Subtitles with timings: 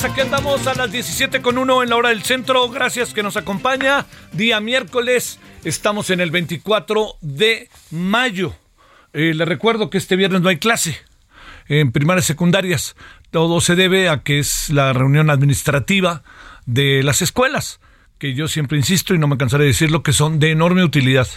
[0.00, 2.68] Tardes, aquí andamos a las 17 con 1 en la hora del centro.
[2.68, 4.06] Gracias que nos acompaña.
[4.32, 8.54] Día miércoles, estamos en el 24 de mayo.
[9.12, 10.98] Eh, le recuerdo que este viernes no hay clase
[11.68, 12.96] en primarias secundarias.
[13.30, 16.22] Todo se debe a que es la reunión administrativa
[16.66, 17.80] de las escuelas,
[18.18, 21.28] que yo siempre insisto y no me cansaré de decirlo, que son de enorme utilidad.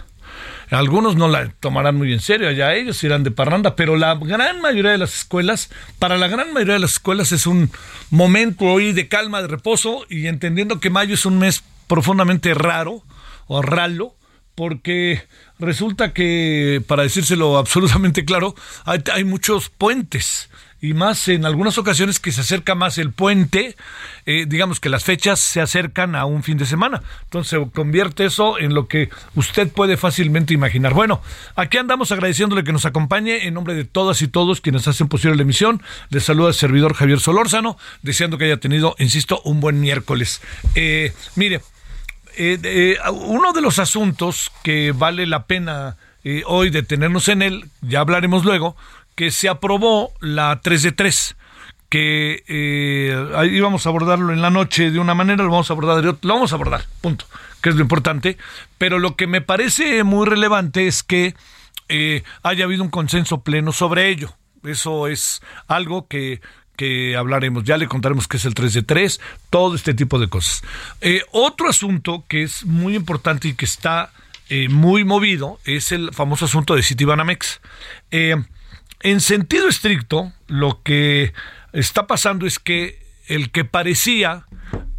[0.74, 4.60] Algunos no la tomarán muy en serio, allá ellos irán de parranda, pero la gran
[4.60, 5.70] mayoría de las escuelas,
[6.00, 7.70] para la gran mayoría de las escuelas es un
[8.10, 13.04] momento hoy de calma, de reposo y entendiendo que mayo es un mes profundamente raro
[13.46, 14.16] o ralo,
[14.56, 15.24] porque
[15.60, 20.50] resulta que, para decírselo absolutamente claro, hay, hay muchos puentes
[20.84, 23.78] y más en algunas ocasiones que se acerca más el puente,
[24.26, 27.02] eh, digamos que las fechas se acercan a un fin de semana.
[27.24, 30.94] Entonces se convierte eso en lo que usted puede fácilmente imaginar.
[30.94, 31.22] Bueno,
[31.56, 35.38] aquí andamos agradeciéndole que nos acompañe en nombre de todas y todos quienes hacen posible
[35.38, 35.82] la emisión.
[36.10, 40.42] Les saluda el servidor Javier Solórzano, deseando que haya tenido, insisto, un buen miércoles.
[40.76, 41.62] Eh, mire,
[42.36, 45.96] eh, eh, uno de los asuntos que vale la pena
[46.46, 48.78] hoy detenernos en él, ya hablaremos luego,
[49.16, 51.36] que se aprobó la 3 de 3
[51.90, 55.74] que eh, ahí íbamos a abordarlo en la noche de una manera, lo vamos a
[55.74, 57.26] abordar de otra, lo vamos a abordar, punto,
[57.62, 58.38] que es lo importante,
[58.80, 61.36] pero lo que me parece muy relevante es que
[61.90, 64.34] eh, haya habido un consenso pleno sobre ello.
[64.64, 66.42] Eso es algo que,
[66.76, 67.64] que hablaremos.
[67.64, 70.64] Ya le contaremos qué es el 3 de 3, todo este tipo de cosas.
[71.02, 74.12] Eh, otro asunto que es muy importante y que está
[74.50, 77.62] eh, muy movido es el famoso asunto de Citibanamex.
[78.12, 78.36] Eh,
[79.04, 81.34] en sentido estricto, lo que
[81.74, 84.46] está pasando es que el que parecía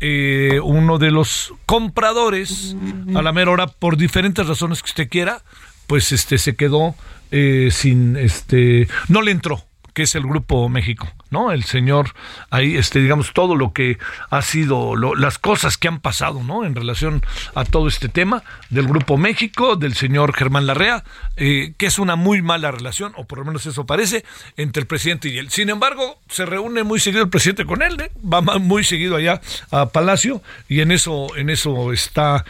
[0.00, 2.76] eh, uno de los compradores
[3.15, 5.42] a la mera hora, por diferentes razones que usted quiera,
[5.87, 6.94] pues este se quedó
[7.31, 11.53] eh, sin este, no le entró que es el Grupo México, ¿no?
[11.53, 12.15] El señor,
[12.50, 13.97] ahí, este, digamos, todo lo que
[14.28, 16.65] ha sido, las cosas que han pasado, ¿no?
[16.65, 17.22] En relación
[17.55, 21.04] a todo este tema del Grupo México, del señor Germán Larrea,
[21.37, 24.25] eh, que es una muy mala relación, o por lo menos eso parece,
[24.56, 25.49] entre el presidente y él.
[25.50, 28.10] Sin embargo, se reúne muy seguido el presidente con él, ¿eh?
[28.21, 29.41] va muy seguido allá
[29.71, 32.44] a Palacio, y en eso, en eso está,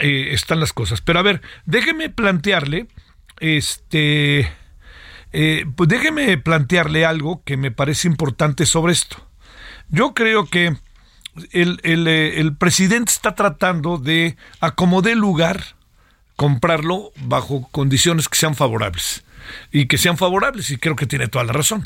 [0.00, 1.00] eh, están las cosas.
[1.00, 2.88] Pero a ver, déjeme plantearle,
[3.38, 4.59] este...
[5.32, 9.26] Eh, pues déjeme plantearle algo que me parece importante sobre esto.
[9.88, 10.76] Yo creo que
[11.52, 15.76] el, el, eh, el presidente está tratando de acomodar lugar,
[16.36, 19.24] comprarlo bajo condiciones que sean favorables.
[19.72, 21.84] Y que sean favorables, y creo que tiene toda la razón.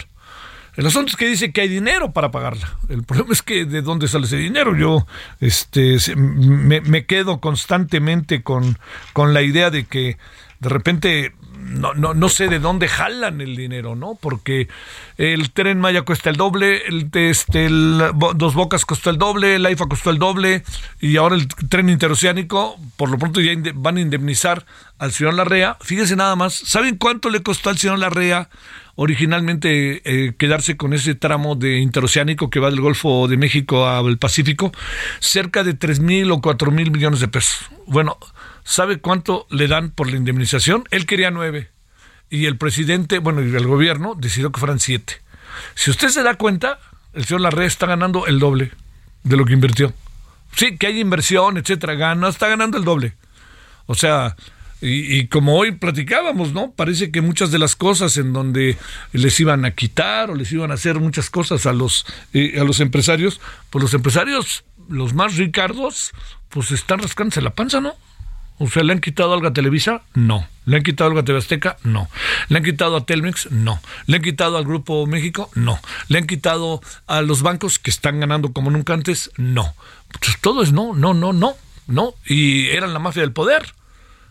[0.76, 2.79] El asunto es que dice que hay dinero para pagarla.
[2.88, 4.76] El problema es que de dónde sale ese dinero.
[4.76, 5.06] Yo
[5.41, 8.79] este, me, me quedo constantemente con,
[9.12, 10.19] con la idea de que
[10.58, 11.32] de repente
[11.64, 14.16] no, no, no sé de dónde jalan el dinero, ¿no?
[14.20, 14.69] Porque
[15.16, 19.87] el tren Maya cuesta el doble, el, este, Dos Bocas costó el doble, el AIFA
[19.87, 20.64] costó el doble,
[21.00, 24.66] y ahora el tren interoceánico, por lo pronto ya van a indemnizar
[24.99, 25.76] al señor Larrea.
[25.81, 28.49] Fíjese nada más, ¿saben cuánto le costó al señor Larrea
[28.96, 34.19] originalmente eh, quedarse con ese tramo de interoceánico que va del Golfo de México al
[34.19, 34.73] Pacífico,
[35.20, 37.67] cerca de tres mil o cuatro mil millones de pesos.
[37.87, 38.19] Bueno,
[38.64, 40.85] ¿sabe cuánto le dan por la indemnización?
[40.91, 41.70] Él quería nueve
[42.31, 45.20] y el presidente, bueno, y el gobierno decidió que fueran siete.
[45.75, 46.79] Si usted se da cuenta,
[47.12, 48.73] el señor Larrea está ganando el doble
[49.23, 49.93] de lo que invirtió.
[50.56, 53.14] Sí, que hay inversión, etcétera, gana, está ganando el doble.
[53.87, 54.37] O sea,
[54.81, 56.73] y, como hoy platicábamos, ¿no?
[56.73, 58.76] Parece que muchas de las cosas en donde
[59.12, 62.05] les iban a quitar o les iban a hacer muchas cosas a los,
[62.35, 63.41] eh, a los empresarios,
[63.71, 66.12] pues los empresarios, los más ricardos,
[66.50, 67.94] pues están rascándose la panza, ¿no?
[68.59, 70.03] O sea, ¿le han quitado algo a Televisa?
[70.15, 70.47] No.
[70.65, 71.77] ¿Le han quitado algo a TV Azteca?
[71.82, 72.09] No.
[72.49, 73.50] ¿Le han quitado a Telmex?
[73.50, 73.81] No.
[74.06, 75.50] ¿Le han quitado al Grupo México?
[75.55, 75.81] No.
[76.09, 79.32] ¿Le han quitado a los bancos que están ganando como nunca antes?
[79.37, 79.75] No.
[80.20, 81.55] Pues todo es no, no, no, no,
[81.88, 82.15] no.
[82.27, 83.75] Y eran la mafia del poder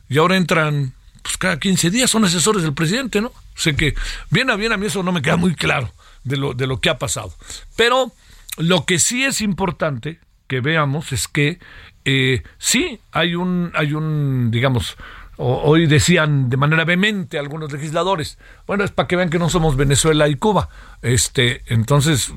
[0.10, 3.32] y ahora entran pues cada 15 días, son asesores del presidente, ¿no?
[3.56, 3.96] Sé que
[4.30, 6.80] bien a bien a mí eso no me queda muy claro de lo, de lo
[6.82, 7.34] que ha pasado.
[7.76, 8.12] Pero
[8.58, 11.60] lo que sí es importante que veamos es que
[12.06, 14.98] eh, sí hay un, hay un, digamos,
[15.38, 18.38] hoy decían de manera vehemente algunos legisladores,
[18.68, 20.70] bueno, es para que vean que no somos Venezuela y Cuba.
[21.02, 22.32] Este, entonces,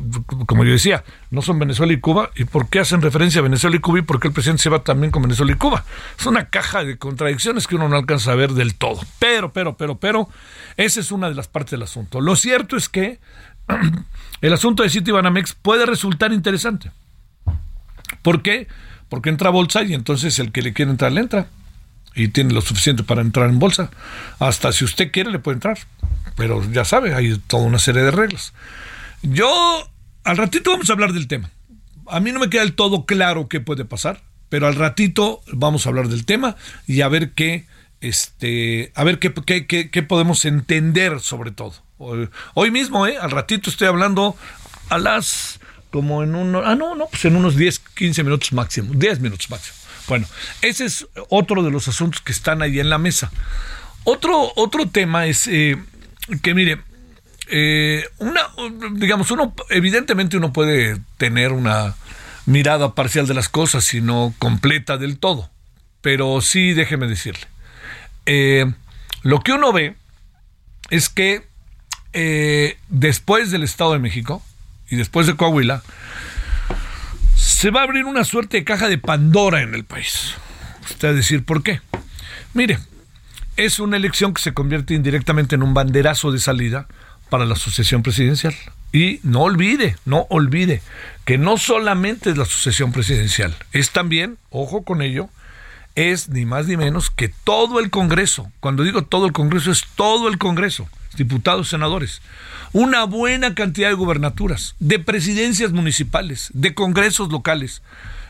[0.47, 3.77] como yo decía, no son Venezuela y Cuba, ¿y por qué hacen referencia a Venezuela
[3.77, 5.85] y Cuba y por qué el presidente se va también con Venezuela y Cuba?
[6.19, 9.01] Es una caja de contradicciones que uno no alcanza a ver del todo.
[9.19, 10.29] Pero, pero, pero, pero,
[10.77, 12.21] esa es una de las partes del asunto.
[12.21, 13.21] Lo cierto es que
[14.41, 16.91] el asunto de Citibanamex puede resultar interesante.
[18.23, 18.69] ¿Por qué?
[19.09, 21.47] Porque entra bolsa y entonces el que le quiere entrar le entra
[22.17, 23.91] y tiene lo suficiente para entrar en bolsa.
[24.41, 25.79] Hasta si usted quiere le puede entrar.
[26.35, 28.53] Pero ya sabe, hay toda una serie de reglas.
[29.23, 29.89] Yo,
[30.25, 31.51] al ratito vamos a hablar del tema.
[32.07, 35.87] A mí no me queda del todo claro qué puede pasar, pero al ratito vamos
[35.87, 37.67] a hablar del tema y a ver qué,
[38.01, 39.33] este, a ver qué,
[39.67, 41.75] qué, qué, podemos entender sobre todo.
[42.55, 43.17] Hoy, mismo, ¿eh?
[43.19, 44.37] al ratito estoy hablando
[44.91, 45.59] a las
[45.91, 49.49] como en unos, ah, no, no, pues en unos 10, 15 minutos máximo, 10 minutos
[49.49, 49.77] máximo.
[50.09, 50.27] Bueno,
[50.63, 53.31] ese es otro de los asuntos que están ahí en la mesa.
[54.05, 55.77] Otro, otro tema es eh,
[56.43, 56.81] que, mire,
[57.49, 58.41] eh, una,
[58.93, 61.97] digamos, uno, evidentemente uno puede tener una
[62.45, 65.51] mirada parcial de las cosas, sino completa del todo.
[66.03, 67.47] Pero sí, déjeme decirle,
[68.27, 68.73] eh,
[69.23, 69.97] lo que uno ve
[70.91, 71.45] es que
[72.89, 74.43] después del Estado de México
[74.89, 75.83] y después de Coahuila,
[77.67, 80.35] se va a abrir una suerte de caja de Pandora en el país.
[80.89, 81.81] Usted a decir por qué.
[82.55, 82.79] Mire,
[83.57, 86.87] es una elección que se convierte indirectamente en un banderazo de salida
[87.29, 88.55] para la sucesión presidencial.
[88.93, 90.81] Y no olvide, no olvide
[91.25, 95.29] que no solamente es la sucesión presidencial, es también, ojo con ello,
[95.97, 98.53] es ni más ni menos que todo el Congreso.
[98.61, 102.23] Cuando digo todo el Congreso, es todo el Congreso, diputados, senadores
[102.73, 107.83] una buena cantidad de gubernaturas, de presidencias municipales, de congresos locales.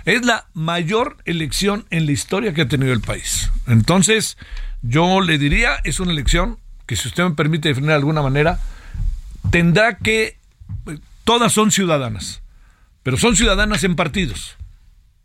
[0.05, 3.51] Es la mayor elección en la historia que ha tenido el país.
[3.67, 4.37] Entonces,
[4.83, 8.61] yo le diría, es una elección que si usted me permite definir de alguna manera,
[9.51, 10.39] tendrá que,
[11.25, 12.43] todas son ciudadanas,
[13.03, 14.57] pero son ciudadanas en partidos.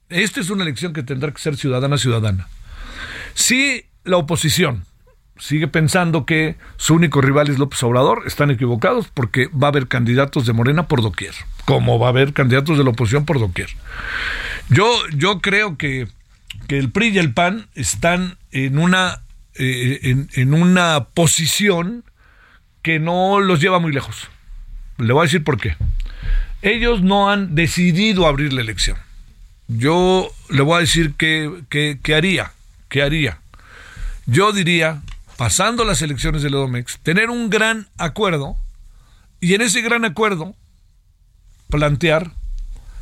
[0.09, 2.47] Esta es una elección que tendrá que ser ciudadana ciudadana.
[3.33, 4.85] Si la oposición
[5.37, 9.87] sigue pensando que su único rival es López Obrador, están equivocados porque va a haber
[9.87, 11.33] candidatos de Morena por doquier,
[11.65, 13.69] como va a haber candidatos de la oposición por doquier.
[14.69, 16.07] Yo, yo creo que,
[16.69, 19.23] el PRI y el PAN están en una,
[19.55, 22.05] eh, en, una posición
[22.81, 24.29] que no los lleva muy lejos.
[24.97, 25.75] Le voy a decir por qué.
[26.61, 28.97] Ellos no han decidido abrir la elección.
[29.67, 32.53] Yo le voy a decir qué haría,
[32.87, 33.39] qué haría.
[34.25, 35.01] Yo diría
[35.41, 38.57] pasando las elecciones del Edomex, tener un gran acuerdo
[39.39, 40.55] y en ese gran acuerdo
[41.67, 42.33] plantear,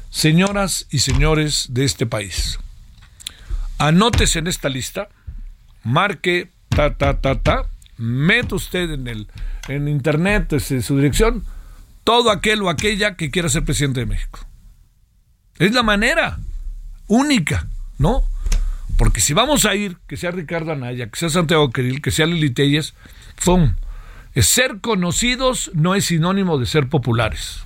[0.09, 2.57] señoras y señores de este país,
[3.77, 5.09] anótese en esta lista,
[5.83, 7.65] marque ta ta ta ta,
[7.97, 9.27] mete usted en el
[9.67, 11.43] en internet desde su dirección
[12.05, 14.47] todo aquel o aquella que quiera ser presidente de México.
[15.57, 16.39] Es la manera
[17.07, 17.67] única,
[17.97, 18.23] ¿no?
[18.97, 22.25] Porque si vamos a ir, que sea Ricardo Anaya, que sea Santiago Queril, que sea
[22.25, 22.95] Lili Telles,
[23.41, 23.77] son
[24.35, 27.63] ser conocidos no es sinónimo de ser populares.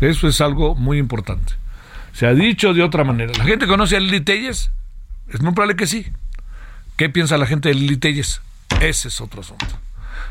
[0.00, 1.54] Eso es algo muy importante.
[2.12, 3.32] Se ha dicho de otra manera.
[3.36, 4.70] ¿La gente conoce a Lili Telles?
[5.28, 6.06] Es muy probable que sí.
[6.96, 8.40] ¿Qué piensa la gente de Lili Telles?
[8.80, 9.66] Ese es otro asunto.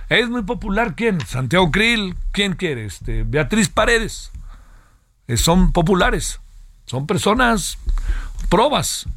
[0.10, 1.20] ¿Es muy popular quién?
[1.22, 2.86] Santiago Krill, ¿quién quiere?
[2.86, 4.32] Este, Beatriz Paredes.
[5.36, 6.40] son populares.
[6.86, 7.78] Son personas
[8.50, 9.08] probas.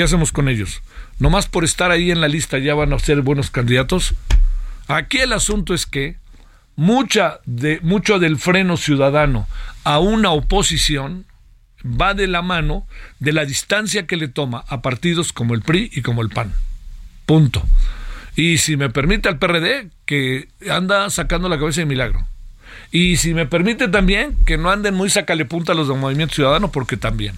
[0.00, 0.80] ¿Qué hacemos con ellos?
[1.18, 4.14] ¿Nomás por estar ahí en la lista ya van a ser buenos candidatos?
[4.88, 6.16] Aquí el asunto es que
[6.74, 9.46] mucha de, mucho del freno ciudadano
[9.84, 11.26] a una oposición
[11.84, 12.86] va de la mano
[13.18, 16.50] de la distancia que le toma a partidos como el PRI y como el PAN.
[17.26, 17.62] Punto.
[18.36, 22.26] Y si me permite al PRD, que anda sacando la cabeza de milagro.
[22.90, 26.36] Y si me permite también, que no anden muy sacale punta a los del Movimiento
[26.36, 27.36] Ciudadano, porque también.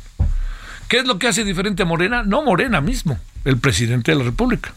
[0.93, 2.23] ¿Qué es lo que hace diferente a Morena?
[2.23, 4.75] No Morena mismo, el presidente de la República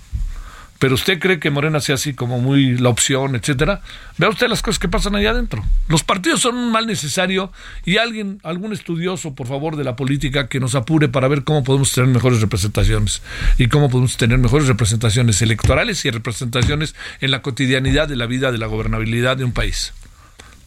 [0.79, 3.81] pero usted cree que Morena sea así como muy la opción, etcétera,
[4.17, 5.63] vea usted las cosas que pasan allá adentro.
[5.87, 7.51] Los partidos son un mal necesario
[7.85, 11.63] y alguien, algún estudioso, por favor, de la política que nos apure para ver cómo
[11.63, 13.21] podemos tener mejores representaciones
[13.57, 18.51] y cómo podemos tener mejores representaciones electorales y representaciones en la cotidianidad de la vida,
[18.51, 19.93] de la gobernabilidad de un país.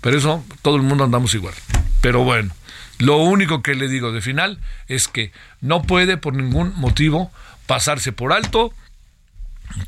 [0.01, 1.55] Pero eso, todo el mundo andamos igual.
[2.01, 2.51] Pero bueno,
[2.99, 7.31] lo único que le digo de final es que no puede por ningún motivo
[7.67, 8.73] pasarse por alto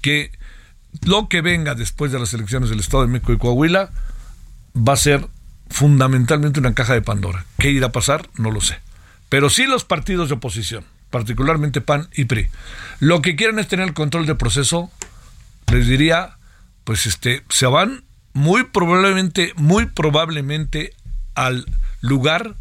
[0.01, 0.31] que
[1.03, 3.91] lo que venga después de las elecciones del Estado de México y Coahuila
[4.77, 5.27] va a ser
[5.69, 7.45] fundamentalmente una caja de Pandora.
[7.59, 8.29] ¿Qué irá a pasar?
[8.37, 8.79] No lo sé.
[9.29, 12.49] Pero sí los partidos de oposición, particularmente PAN y PRI,
[12.99, 14.91] lo que quieren es tener el control del proceso,
[15.73, 16.37] les diría,
[16.85, 20.93] pues este, se van muy probablemente, muy probablemente
[21.35, 21.67] al
[22.01, 22.57] lugar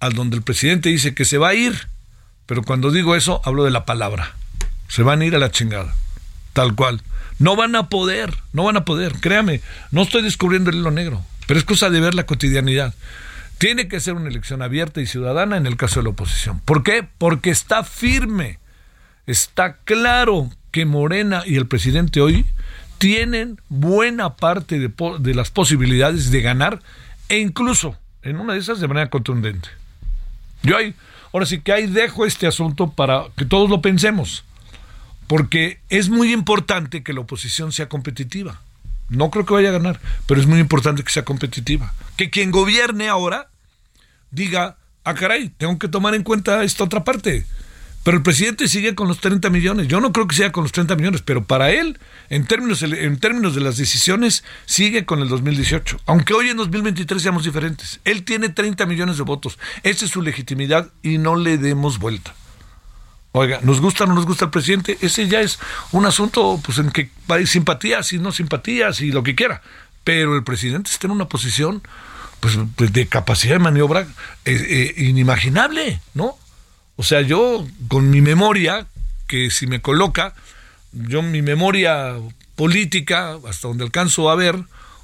[0.00, 1.88] al donde el presidente dice que se va a ir.
[2.46, 4.34] Pero cuando digo eso, hablo de la palabra.
[4.88, 5.94] Se van a ir a la chingada.
[6.52, 7.02] Tal cual.
[7.40, 11.24] No van a poder, no van a poder, créame, no estoy descubriendo el hilo negro,
[11.46, 12.94] pero es cosa de ver la cotidianidad.
[13.56, 16.60] Tiene que ser una elección abierta y ciudadana en el caso de la oposición.
[16.60, 17.08] ¿Por qué?
[17.16, 18.58] Porque está firme,
[19.26, 22.44] está claro que Morena y el presidente hoy
[22.98, 26.82] tienen buena parte de, de las posibilidades de ganar
[27.30, 29.79] e incluso en una de esas de manera contundente.
[30.62, 30.94] Yo ahí,
[31.32, 34.44] ahora sí que ahí dejo este asunto para que todos lo pensemos
[35.30, 38.60] porque es muy importante que la oposición sea competitiva.
[39.08, 41.94] No creo que vaya a ganar, pero es muy importante que sea competitiva.
[42.16, 43.48] Que quien gobierne ahora
[44.32, 47.46] diga, ah, caray, tengo que tomar en cuenta esta otra parte.
[48.02, 49.86] Pero el presidente sigue con los 30 millones.
[49.86, 51.98] Yo no creo que sea con los 30 millones, pero para él,
[52.30, 56.00] en términos, en términos de las decisiones, sigue con el 2018.
[56.06, 58.00] Aunque hoy en 2023 seamos diferentes.
[58.04, 59.58] Él tiene 30 millones de votos.
[59.82, 62.34] Esa es su legitimidad y no le demos vuelta.
[63.32, 64.96] Oiga, ¿nos gusta o no nos gusta el presidente?
[65.02, 65.58] Ese ya es
[65.92, 69.62] un asunto pues en que hay simpatías y no simpatías y lo que quiera.
[70.04, 71.82] Pero el presidente está en una posición
[72.40, 74.06] pues de capacidad de maniobra eh,
[74.46, 76.38] eh, inimaginable, ¿no?
[77.00, 78.86] O sea, yo con mi memoria,
[79.26, 80.34] que si me coloca,
[80.92, 82.16] yo mi memoria
[82.56, 84.54] política, hasta donde alcanzo a ver,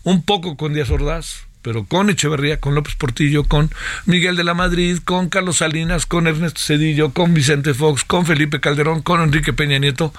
[0.04, 3.70] un poco con Díaz Ordaz, pero con Echeverría, con López Portillo, con
[4.04, 8.60] Miguel de la Madrid, con Carlos Salinas, con Ernesto Cedillo, con Vicente Fox, con Felipe
[8.60, 10.12] Calderón, con Enrique Peña Nieto,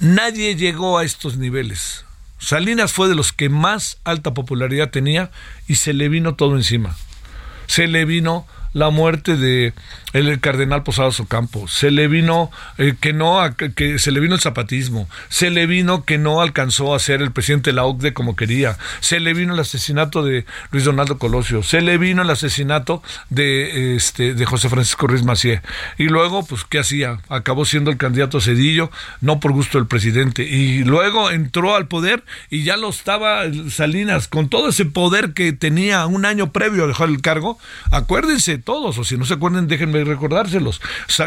[0.00, 2.04] nadie llegó a estos niveles.
[2.40, 5.30] Salinas fue de los que más alta popularidad tenía
[5.68, 6.96] y se le vino todo encima.
[7.68, 9.72] Se le vino la muerte de
[10.12, 13.40] el cardenal Posadas Ocampo, se le vino eh, que no
[13.74, 17.32] que se le vino el zapatismo, se le vino que no alcanzó a ser el
[17.32, 21.62] presidente de la OCDE como quería, se le vino el asesinato de Luis Donaldo Colosio,
[21.62, 25.62] se le vino el asesinato de este de José Francisco Ruiz Macié.
[25.98, 28.90] Y luego pues qué hacía, acabó siendo el candidato Cedillo,
[29.20, 30.42] no por gusto del presidente.
[30.44, 35.52] Y luego entró al poder y ya lo estaba Salinas con todo ese poder que
[35.52, 37.58] tenía un año previo a dejar el cargo,
[37.90, 40.80] acuérdense todos, o si no se acuerdan, déjenme recordárselos.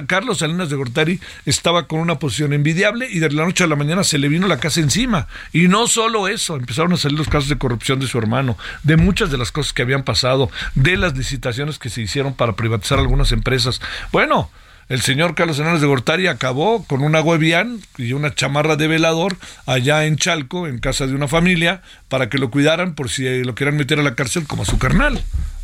[0.07, 3.75] Carlos Salinas de Gortari estaba con una posición envidiable y de la noche a la
[3.75, 5.27] mañana se le vino la casa encima.
[5.53, 8.97] Y no solo eso, empezaron a salir los casos de corrupción de su hermano, de
[8.97, 12.99] muchas de las cosas que habían pasado, de las licitaciones que se hicieron para privatizar
[12.99, 13.81] algunas empresas.
[14.11, 14.49] Bueno,
[14.89, 19.35] el señor Carlos Hernández de Gortari acabó con una Webian y una chamarra de velador
[19.65, 23.53] allá en Chalco, en casa de una familia, para que lo cuidaran por si lo
[23.53, 25.21] quieran meter a la cárcel como a su carnal.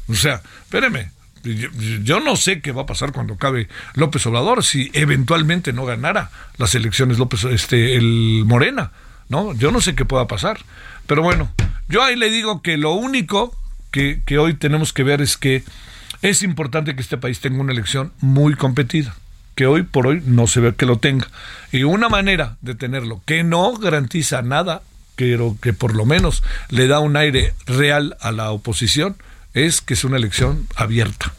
[0.09, 1.09] O sea, espéreme,
[1.43, 6.31] yo, no sé qué va a pasar cuando acabe López Obrador si eventualmente no ganara
[6.57, 8.91] las elecciones López este el Morena,
[9.29, 9.53] ¿no?
[9.53, 10.59] Yo no sé qué pueda pasar.
[11.07, 11.51] Pero bueno,
[11.89, 13.55] yo ahí le digo que lo único
[13.91, 15.63] que, que hoy tenemos que ver es que
[16.21, 19.15] es importante que este país tenga una elección muy competida
[19.55, 21.27] que hoy por hoy no se ve que lo tenga.
[21.71, 24.81] Y una manera de tenerlo que no garantiza nada,
[25.15, 29.15] pero que por lo menos le da un aire real a la oposición,
[29.53, 31.33] es que es una elección abierta.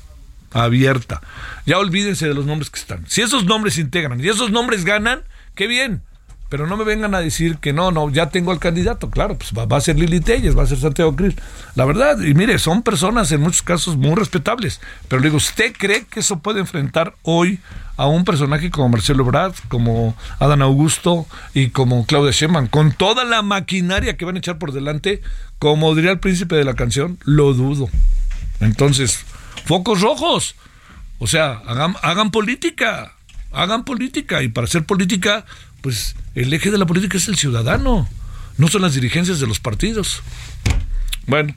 [0.52, 1.20] Abierta.
[1.66, 3.04] Ya olvídense de los nombres que están.
[3.08, 5.22] Si esos nombres integran y esos nombres ganan,
[5.54, 6.02] qué bien.
[6.48, 9.10] Pero no me vengan a decir que no, no, ya tengo al candidato.
[9.10, 11.34] Claro, pues va, a ser Lili Telles, va a ser Santiago Cris.
[11.74, 14.80] La verdad, y mire, son personas en muchos casos muy respetables.
[15.08, 17.60] Pero le digo, ¿usted cree que eso puede enfrentar hoy
[17.96, 23.24] a un personaje como Marcelo Brad, como Adán Augusto y como Claudia Sheinbaum, con toda
[23.24, 25.22] la maquinaria que van a echar por delante,
[25.58, 27.88] como diría el príncipe de la canción, lo dudo.
[28.60, 29.24] Entonces,
[29.64, 30.56] focos rojos.
[31.18, 33.14] O sea, hagan, hagan política,
[33.52, 34.42] hagan política.
[34.42, 35.44] Y para hacer política,
[35.84, 38.08] pues el eje de la política es el ciudadano,
[38.56, 40.22] no son las dirigencias de los partidos.
[41.26, 41.54] Bueno,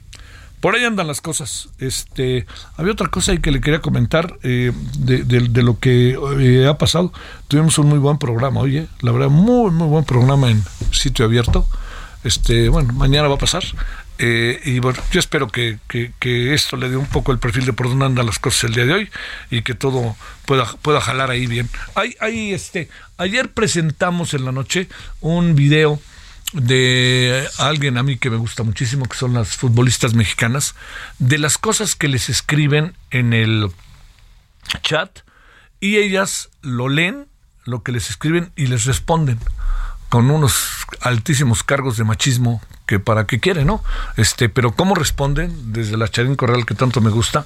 [0.60, 1.70] por ahí andan las cosas.
[1.78, 2.44] Este,
[2.76, 7.10] había otra cosa ahí que le quería comentar eh, de, lo que eh, ha pasado.
[7.48, 11.66] Tuvimos un muy buen programa, oye, la verdad, muy, muy buen programa en sitio abierto.
[12.22, 13.64] Este, bueno, mañana va a pasar.
[14.18, 17.72] Eh, y bueno, yo espero que, que, esto le dé un poco el perfil de
[17.72, 19.10] por dónde andan las cosas el día de hoy
[19.50, 21.70] y que todo pueda, pueda jalar ahí bien.
[21.94, 24.88] Hay, hay este, ayer presentamos en la noche
[25.20, 26.00] un video
[26.52, 30.74] de alguien a mí que me gusta muchísimo, que son las futbolistas mexicanas,
[31.18, 33.70] de las cosas que les escriben en el
[34.82, 35.20] chat
[35.80, 37.28] y ellas lo leen,
[37.64, 39.38] lo que les escriben y les responden
[40.08, 40.70] con unos
[41.00, 43.84] altísimos cargos de machismo que para qué quiere, ¿no?
[44.16, 47.44] Este, pero cómo responden desde la Charín Corral que tanto me gusta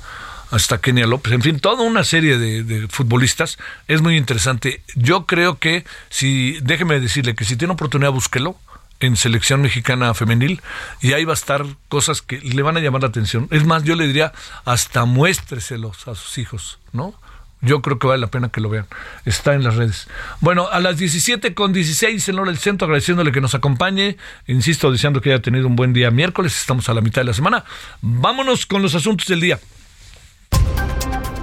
[0.53, 3.59] hasta Kenia López, en fin, toda una serie de, futbolistas
[3.89, 4.83] es muy interesante.
[4.95, 8.55] Yo creo que si, déjeme decirle que si tiene oportunidad búsquelo
[9.01, 10.63] en selección mexicana femenil
[11.01, 13.49] y ahí va a estar cosas que le van a llamar la atención.
[13.51, 14.33] Es más, yo le diría
[14.65, 17.15] hasta muéstreselos a sus hijos, ¿no?
[17.63, 18.87] Yo creo que vale la pena que lo vean.
[19.25, 20.09] Está en las redes.
[20.41, 24.17] Bueno, a las 17 con 16 en hora del centro, agradeciéndole que nos acompañe.
[24.49, 26.61] Insisto, deseando que haya tenido un buen día miércoles.
[26.61, 27.65] Estamos a la mitad de la semana.
[28.01, 29.61] Vámonos con los asuntos del día.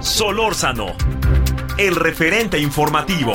[0.00, 0.94] Solórzano,
[1.78, 3.32] el referente informativo.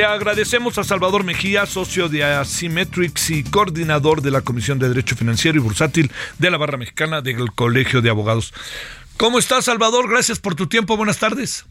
[0.00, 5.14] Le agradecemos a Salvador Mejía, socio de Asymmetrics y coordinador de la Comisión de Derecho
[5.14, 8.54] Financiero y Bursátil de la Barra Mexicana del Colegio de Abogados.
[9.18, 10.08] ¿Cómo estás, Salvador?
[10.08, 10.96] Gracias por tu tiempo.
[10.96, 11.66] Buenas tardes.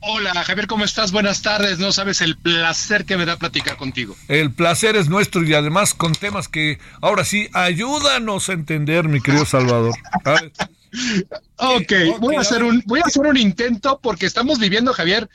[0.00, 1.12] Hola, Javier, ¿cómo estás?
[1.12, 1.78] Buenas tardes.
[1.78, 4.16] No sabes el placer que me da platicar contigo.
[4.28, 9.20] El placer es nuestro y además con temas que ahora sí, ayúdanos a entender, mi
[9.20, 9.94] querido Salvador.
[11.56, 15.28] ok, voy a hacer un voy a hacer un intento porque estamos viviendo, Javier,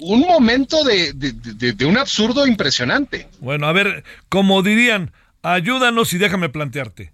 [0.00, 3.28] un momento de, de, un absurdo impresionante.
[3.40, 7.12] Bueno, a ver, como dirían, ayúdanos y déjame plantearte.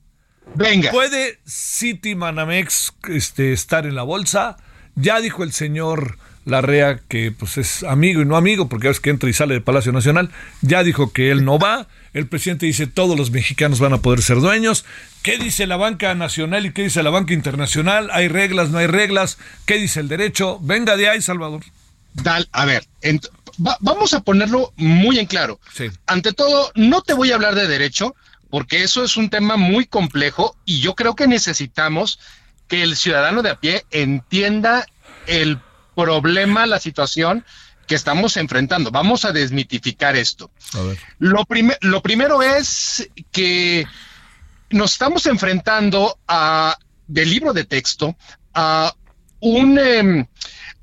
[0.54, 0.90] Venga.
[0.90, 4.56] ¿Puede City Manamex este, estar en la bolsa?
[4.94, 9.10] Ya dijo el señor Larrea que pues es amigo y no amigo, porque es que
[9.10, 10.30] entra y sale del Palacio Nacional.
[10.62, 11.88] Ya dijo que él no va.
[12.14, 14.84] El presidente dice todos los mexicanos van a poder ser dueños.
[15.22, 18.08] ¿Qué dice la banca nacional y qué dice la banca internacional?
[18.12, 19.38] ¿Hay reglas, no hay reglas?
[19.66, 20.60] ¿Qué dice el derecho?
[20.62, 21.62] Venga de ahí, Salvador
[22.52, 22.86] a ver,
[23.80, 25.60] vamos a ponerlo muy en claro.
[26.06, 28.14] Ante todo, no te voy a hablar de derecho,
[28.50, 32.18] porque eso es un tema muy complejo y yo creo que necesitamos
[32.68, 34.86] que el ciudadano de a pie entienda
[35.26, 35.60] el
[35.94, 37.44] problema, la situación
[37.86, 38.90] que estamos enfrentando.
[38.90, 40.50] Vamos a desmitificar esto.
[41.18, 41.44] Lo,
[41.80, 43.86] lo primero es que
[44.70, 46.76] nos estamos enfrentando a,
[47.06, 48.16] del libro de texto,
[48.54, 48.94] a
[49.40, 49.78] un...
[49.78, 50.26] Em,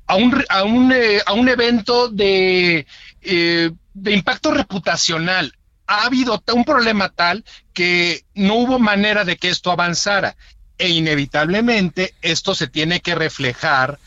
[0.06, 2.86] a un, a un, eh, a un evento de,
[3.22, 5.54] eh, de impacto reputacional.
[5.86, 10.36] Ha habido un problema tal que no hubo manera de que esto avanzara
[10.78, 13.98] e inevitablemente esto se tiene que reflejar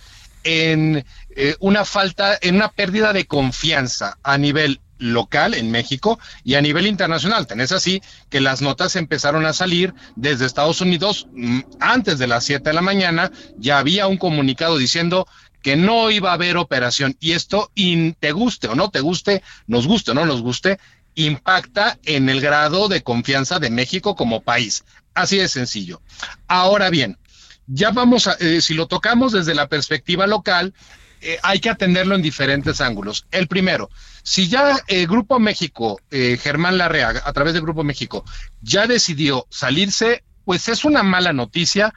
[0.44, 1.06] en
[1.36, 6.62] eh, una falta, en una pérdida de confianza a nivel local en México y a
[6.62, 7.48] nivel internacional.
[7.48, 12.46] Tenés así que las notas empezaron a salir desde Estados Unidos mm, antes de las
[12.46, 13.32] 7 de la mañana.
[13.58, 15.28] Ya había un comunicado diciendo
[15.68, 17.18] que no iba a haber operación.
[17.20, 20.80] Y esto, te guste o no te guste, nos guste o no nos guste,
[21.14, 24.86] impacta en el grado de confianza de México como país.
[25.14, 26.02] Así de sencillo.
[26.48, 27.18] Ahora bien,
[27.66, 30.74] ya vamos a, eh, si lo tocamos desde la perspectiva local,
[31.20, 33.28] eh, hay que atenderlo en diferentes ángulos.
[33.32, 33.90] El primero,
[34.24, 38.24] si ya el Grupo México, eh, Germán Larrea, a través del Grupo México,
[38.62, 41.94] ya decidió salirse, pues es una mala noticia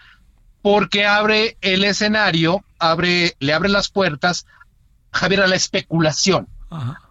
[0.60, 4.46] porque abre el escenario, abre, le abre las puertas,
[5.12, 6.48] Javier, a la especulación,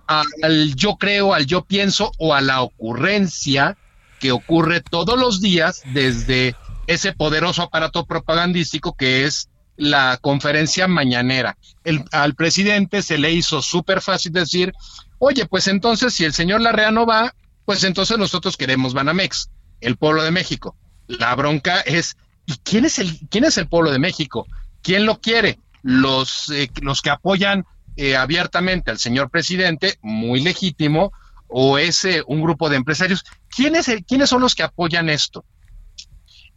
[0.07, 3.77] al yo creo, al yo pienso o a la ocurrencia
[4.19, 6.55] que ocurre todos los días desde
[6.87, 11.57] ese poderoso aparato propagandístico que es la conferencia mañanera.
[11.83, 14.73] El, al presidente se le hizo súper fácil decir,
[15.19, 17.33] oye, pues entonces si el señor Larrea no va,
[17.65, 20.75] pues entonces nosotros queremos Banamex, el pueblo de México.
[21.07, 24.47] La bronca es, ¿y quién es el, quién es el pueblo de México?
[24.81, 25.59] ¿Quién lo quiere?
[25.81, 27.65] Los, eh, los que apoyan
[27.95, 31.11] eh, abiertamente al señor presidente, muy legítimo,
[31.47, 33.25] o es un grupo de empresarios.
[33.49, 35.43] ¿Quiénes, ¿Quiénes son los que apoyan esto?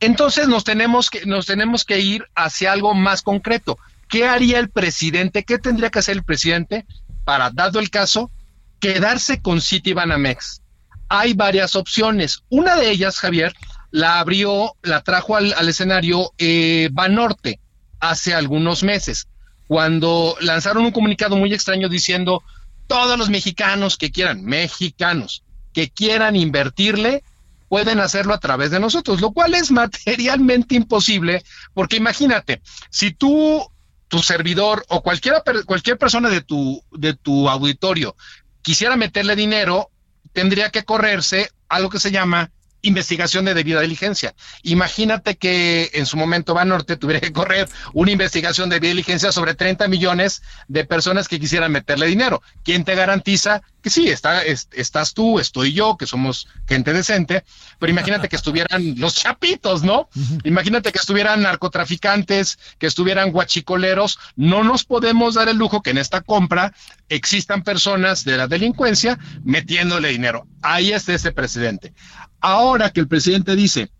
[0.02, 3.78] Entonces nos tenemos, que, nos tenemos que ir hacia algo más concreto.
[4.08, 5.44] ¿Qué haría el presidente?
[5.44, 6.84] ¿Qué tendría que hacer el presidente
[7.24, 8.30] para, dado el caso,
[8.80, 10.60] quedarse con Citibanamex?
[11.08, 12.42] Hay varias opciones.
[12.48, 13.54] Una de ellas, Javier,
[13.92, 17.60] la abrió, la trajo al, escenario eh, Banorte
[18.02, 19.28] hace algunos meses,
[19.68, 22.42] cuando lanzaron un comunicado muy extraño diciendo
[22.88, 27.22] todos los mexicanos que quieran, mexicanos, que quieran invertirle,
[27.68, 32.60] pueden hacerlo a través de nosotros, lo cual es materialmente imposible, porque imagínate,
[32.90, 33.64] si tú,
[34.08, 38.16] tu servidor o cualquiera, cualquier persona de tu, de tu auditorio
[38.62, 39.90] quisiera meterle dinero,
[40.32, 42.50] tendría que correrse algo que se llama
[42.82, 44.34] investigación de debida diligencia.
[44.62, 49.54] Imagínate que en su momento Banorte tuviera que correr una investigación de debida diligencia sobre
[49.54, 52.42] 30 millones de personas que quisieran meterle dinero.
[52.64, 57.44] ¿Quién te garantiza que sí, está, estás tú, estoy yo, que somos gente decente,
[57.80, 60.08] pero imagínate que estuvieran los chapitos, ¿no?
[60.44, 64.20] Imagínate que estuvieran narcotraficantes, que estuvieran guachicoleros.
[64.36, 66.72] No nos podemos dar el lujo que en esta compra
[67.08, 70.46] existan personas de la delincuencia metiéndole dinero.
[70.62, 71.92] Ahí está ese presidente.
[72.40, 73.90] Ahora que el presidente dice,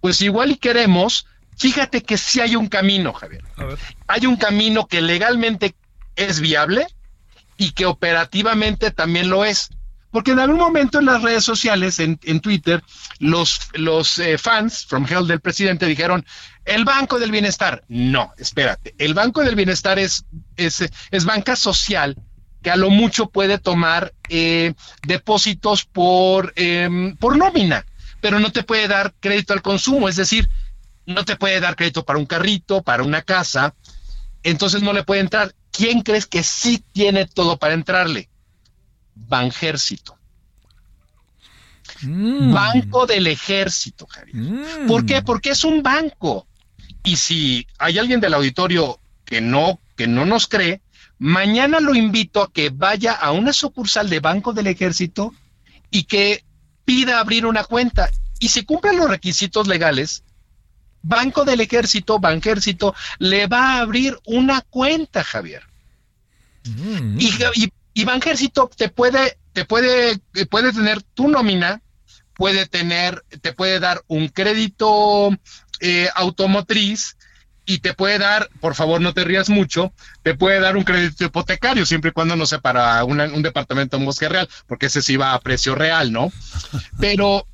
[0.00, 1.26] pues igual y queremos,
[1.56, 3.44] fíjate que sí hay un camino, Javier.
[4.06, 5.74] Hay un camino que legalmente
[6.16, 6.86] es viable
[7.56, 9.70] y que operativamente también lo es.
[10.10, 12.82] Porque en algún momento en las redes sociales, en, Twitter,
[13.20, 16.26] los, los eh, fans from hell del presidente dijeron,
[16.64, 17.84] el Banco del Bienestar.
[17.86, 20.24] No, espérate, el Banco del Bienestar es,
[20.56, 22.16] es, es banca social
[22.62, 24.74] que a lo mucho puede tomar eh,
[25.06, 27.86] depósitos por, em, por nómina,
[28.20, 30.50] pero no te puede dar crédito al consumo, es decir,
[31.06, 33.74] no te puede dar crédito para un carrito, para una casa,
[34.42, 35.54] entonces no le puede entrar.
[35.70, 38.28] ¿Quién crees que sí tiene todo para entrarle?
[39.14, 40.18] Banjército.
[42.02, 42.52] Mm.
[42.52, 44.36] Banco del ejército, Javier.
[44.36, 44.86] Mm.
[44.86, 45.22] ¿Por qué?
[45.22, 46.46] Porque es un banco.
[47.02, 50.82] Y si hay alguien del auditorio que no, que no nos cree,
[51.20, 55.34] Mañana lo invito a que vaya a una sucursal de Banco del Ejército
[55.90, 56.46] y que
[56.86, 58.08] pida abrir una cuenta.
[58.38, 60.24] Y si cumplen los requisitos legales,
[61.02, 65.62] Banco del Ejército, Banjército, le va a abrir una cuenta, Javier.
[66.64, 67.20] Mm.
[67.20, 71.82] Y, y, Banjército te puede, te puede, puede tener tu nómina,
[72.34, 75.36] puede tener, te puede dar un crédito
[75.80, 77.18] eh, automotriz,
[77.70, 79.92] y te puede dar, por favor no te rías mucho,
[80.24, 84.04] te puede dar un crédito hipotecario siempre y cuando no sea para un departamento en
[84.04, 86.32] Bosque Real, porque ese sí va a precio real, ¿no?
[86.98, 87.46] Pero,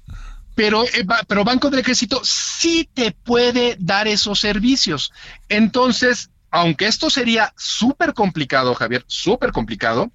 [0.55, 5.13] pero, eh, pero Banco del Ejército sí te puede dar esos servicios.
[5.51, 10.11] Entonces, aunque esto sería súper complicado, Javier, súper complicado,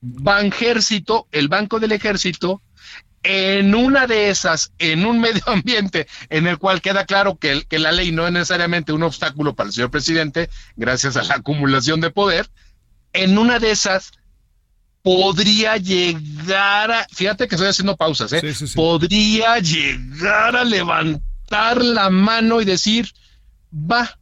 [0.00, 2.60] Banjército, el Banco del Ejército,
[3.22, 7.78] en una de esas, en un medio ambiente en el cual queda claro que, que,
[7.78, 12.00] la ley no es necesariamente un obstáculo para el señor presidente, gracias a la acumulación
[12.00, 12.48] de poder,
[13.12, 14.12] en una de esas
[15.02, 18.42] podría llegar a, fíjate que estoy haciendo pausas, ¿eh?
[18.74, 23.12] podría llegar a levantar la mano y decir,
[23.72, 24.18] va,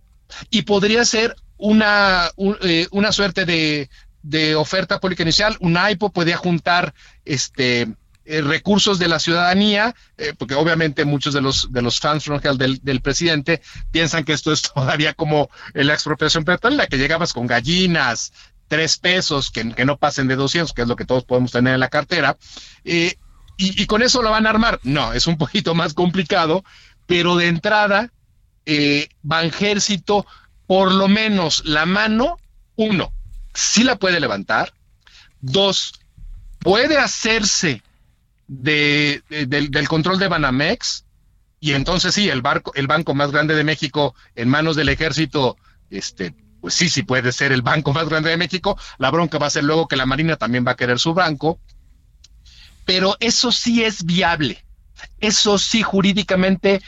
[0.51, 2.31] y podría ser una,
[2.63, 3.91] eh, una suerte de,
[4.23, 7.89] de oferta pública inicial, un AIPO podría juntar este
[8.33, 12.79] eh, recursos de la ciudadanía, eh, porque obviamente muchos de los, de los fans del,
[12.81, 17.49] del, presidente piensan que esto es todavía como la expropiación petrolera, la que llegabas con
[17.49, 18.33] gallinas,
[18.69, 21.81] tres pesos, que, no pasen de 200, que es lo que todos podemos tener en
[21.81, 22.37] la cartera,
[22.85, 23.17] eh,
[23.57, 24.79] y, con eso lo van a armar.
[24.85, 26.63] No, es un poquito más complicado,
[27.07, 28.13] pero de entrada,
[29.23, 30.25] Banjército,
[30.69, 32.37] por lo menos la mano,
[32.77, 33.13] uno,
[33.55, 34.73] sí la puede levantar,
[35.41, 35.95] dos,
[36.61, 37.83] puede hacerse
[38.53, 41.05] de, del, control de Banamex,
[41.61, 45.57] y entonces sí, el, barco, el banco más grande de México en manos del ejército,
[45.89, 48.77] este, pues sí, sí puede ser el banco más grande de México.
[48.99, 51.61] La bronca va a ser luego que la Marina también va a querer su banco.
[52.87, 54.65] Pero eso sí es viable.
[55.21, 56.83] Eso sí, jurídicamente,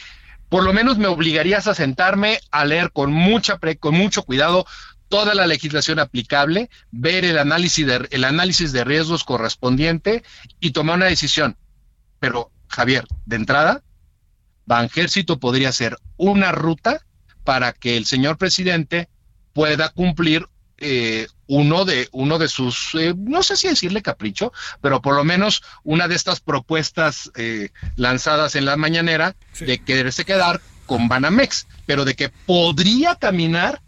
[0.48, 4.66] por lo menos me obligarías a sentarme a leer con, mucha con mucho cuidado
[5.12, 10.22] toda la legislación aplicable, ver el análisis de, el análisis de riesgos correspondiente
[10.58, 11.58] y tomar una decisión.
[12.18, 13.82] Pero, Javier, de entrada,
[14.64, 17.04] Banjército podría ser una ruta
[17.44, 19.10] para que el señor presidente
[19.52, 20.48] pueda cumplir
[20.78, 25.22] eh, uno de uno de sus eh, no sé si decirle capricho pero por lo
[25.22, 31.66] menos una de estas propuestas eh, lanzadas en la mañanera de quererse quedar con Banamex
[31.86, 33.82] pero de que podría caminar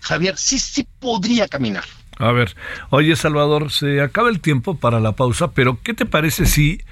[0.00, 1.84] Javier sí sí podría caminar
[2.18, 2.56] a ver
[2.90, 6.82] oye Salvador se acaba el tiempo para la pausa pero qué te parece si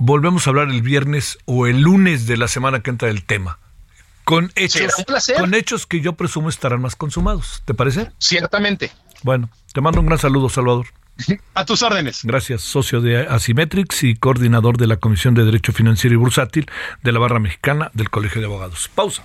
[0.00, 3.58] volvemos a hablar el viernes o el lunes de la semana que entra del tema
[4.24, 4.92] con hechos,
[5.38, 7.62] con hechos que yo presumo estarán más consumados.
[7.64, 8.10] ¿Te parece?
[8.18, 8.90] Ciertamente.
[9.22, 10.86] Bueno, te mando un gran saludo, Salvador.
[11.54, 12.20] A tus órdenes.
[12.24, 16.66] Gracias, socio de Asimetrix y coordinador de la Comisión de Derecho Financiero y Bursátil
[17.02, 18.90] de la Barra Mexicana del Colegio de Abogados.
[18.94, 19.24] Pausa.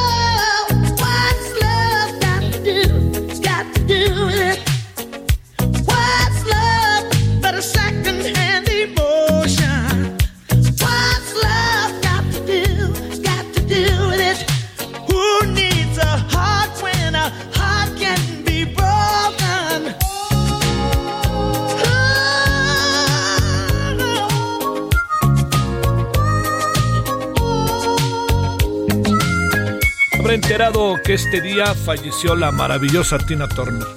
[30.51, 33.87] enterado que este día falleció la maravillosa Tina Turner.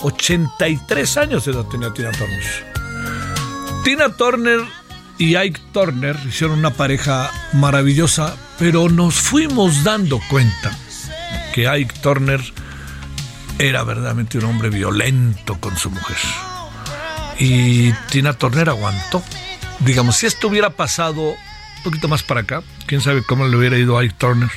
[0.00, 2.44] 83 años de edad tenía Tina Turner.
[3.84, 4.60] Tina Turner
[5.18, 10.74] y Ike Turner hicieron una pareja maravillosa, pero nos fuimos dando cuenta
[11.52, 12.40] que Ike Turner
[13.58, 16.16] era verdaderamente un hombre violento con su mujer.
[17.38, 19.22] Y Tina Turner aguantó.
[19.80, 23.76] Digamos, si esto hubiera pasado un poquito más para acá, quién sabe cómo le hubiera
[23.76, 24.50] ido a Ike Turner.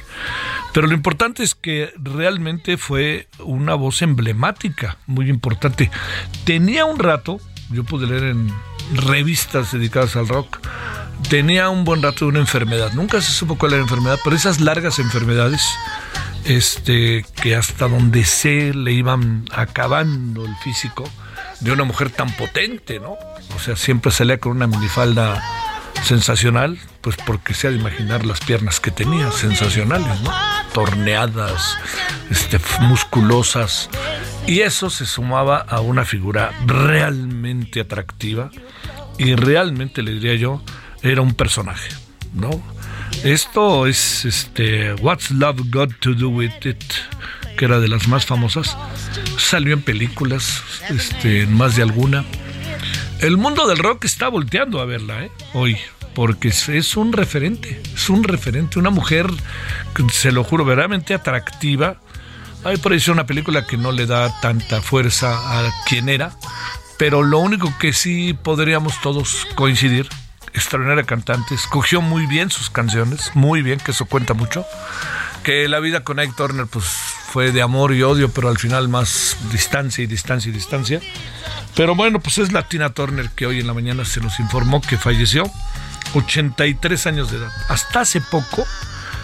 [0.74, 5.92] Pero lo importante es que realmente fue una voz emblemática, muy importante.
[6.46, 8.52] Tenía un rato, yo pude leer en
[8.94, 10.60] revistas dedicadas al rock,
[11.30, 12.94] tenía un buen rato de una enfermedad.
[12.94, 15.62] Nunca se supo cuál era la enfermedad, pero esas largas enfermedades,
[16.46, 21.04] este, que hasta donde sé le iban acabando el físico
[21.60, 23.18] de una mujer tan potente, ¿no?
[23.56, 25.42] O sea, siempre salía con una minifalda
[26.04, 30.32] sensacional, pues porque se ha de imaginar las piernas que tenía, sensacionales, ¿no?
[30.74, 31.78] Torneadas,
[32.30, 33.90] este, musculosas.
[34.48, 38.50] Y eso se sumaba a una figura realmente atractiva
[39.18, 40.64] y realmente, le diría yo,
[41.04, 41.90] era un personaje,
[42.34, 42.50] ¿no?
[43.24, 46.84] Esto es este What's Love Got to Do with It,
[47.56, 48.76] que era de las más famosas.
[49.38, 52.26] Salió en películas, este, en más de alguna.
[53.20, 55.32] El mundo del rock está volteando a verla, ¿eh?
[55.54, 55.78] Hoy,
[56.14, 59.28] porque es un referente, es un referente, una mujer,
[60.12, 61.98] se lo juro, verdaderamente atractiva.
[62.64, 66.36] Hay por ahí una película que no le da tanta fuerza a quien era,
[66.98, 70.08] pero lo único que sí podríamos todos coincidir,
[70.54, 74.66] extraordinaria cantante, escogió muy bien sus canciones, muy bien, que eso cuenta mucho,
[75.44, 78.90] que la vida con Ike Turner pues fue de amor y odio, pero al final
[78.90, 81.02] más distancia y distancia y distancia.
[81.76, 84.82] Pero bueno, pues es la Tina Turner que hoy en la mañana se nos informó
[84.82, 85.50] que falleció,
[86.14, 87.52] 83 años de edad.
[87.70, 88.66] Hasta hace poco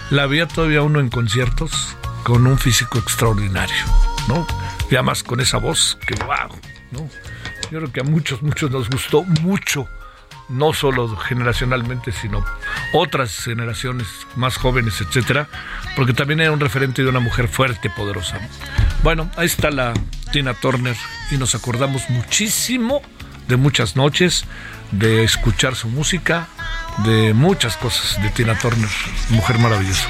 [0.09, 3.85] la había todavía uno en conciertos con un físico extraordinario,
[4.27, 4.45] ¿no?
[4.89, 6.59] Y además con esa voz que wow,
[6.91, 7.09] ¿no?
[7.71, 9.87] Yo creo que a muchos, muchos nos gustó mucho,
[10.49, 12.45] no solo generacionalmente, sino
[12.93, 15.47] otras generaciones más jóvenes, etcétera,
[15.95, 18.39] porque también era un referente de una mujer fuerte, poderosa.
[19.03, 19.93] Bueno, ahí está la
[20.31, 20.95] Tina Turner
[21.31, 23.01] y nos acordamos muchísimo
[23.47, 24.45] de muchas noches,
[24.91, 26.47] de escuchar su música,
[27.05, 28.89] de muchas cosas de Tina Turner,
[29.29, 30.07] mujer maravillosa.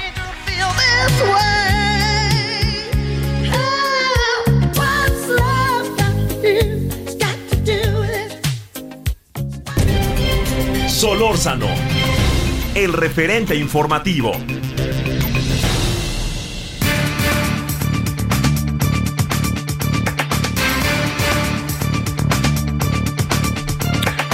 [10.88, 11.68] Solórzano,
[12.74, 14.32] el referente informativo.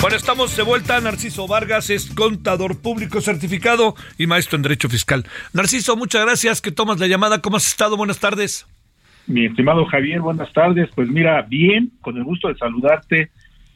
[0.05, 1.01] Bueno, estamos de vuelta.
[1.01, 5.25] Narciso Vargas es contador público certificado y maestro en Derecho Fiscal.
[5.55, 7.41] Narciso, muchas gracias que tomas la llamada.
[7.41, 7.97] ¿Cómo has estado?
[7.97, 8.67] Buenas tardes.
[9.27, 10.91] Mi estimado Javier, buenas tardes.
[10.95, 13.31] Pues mira, bien, con el gusto de saludarte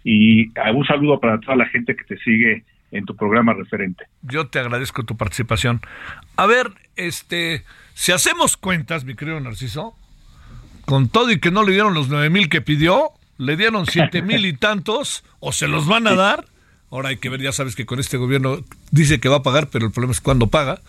[0.05, 4.05] y un saludo para toda la gente que te sigue en tu programa referente.
[4.21, 5.81] Yo te agradezco tu participación.
[6.37, 7.65] A ver, este,
[7.95, 9.95] si hacemos cuentas, mi querido Narciso,
[10.85, 14.21] con todo y que no le dieron los nueve mil que pidió, le dieron siete
[14.23, 16.47] mil y tantos, o se los van a dar.
[16.91, 18.59] Ahora hay que ver, ya sabes que con este gobierno
[18.91, 20.81] dice que va a pagar, pero el problema es cuándo paga.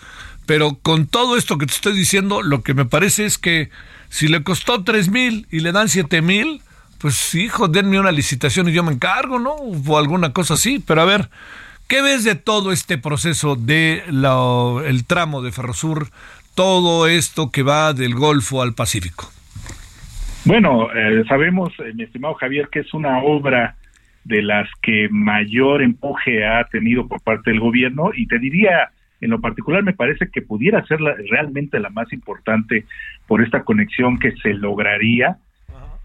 [0.46, 3.70] Pero con todo esto que te estoy diciendo, lo que me parece es que
[4.10, 6.62] si le costó tres mil y le dan siete mil,
[6.98, 9.54] pues hijo, denme una licitación y yo me encargo, ¿no?
[9.54, 10.80] O alguna cosa así.
[10.80, 11.30] Pero a ver,
[11.88, 16.10] ¿qué ves de todo este proceso de el tramo de Ferrosur,
[16.56, 19.32] todo esto que va del Golfo al Pacífico?
[20.46, 23.76] Bueno, eh, sabemos, eh, mi estimado Javier, que es una obra
[24.24, 29.32] de las que mayor empuje ha tenido por parte del gobierno y te diría, en
[29.32, 32.86] lo particular me parece que pudiera ser realmente la más importante
[33.28, 35.38] por esta conexión que se lograría.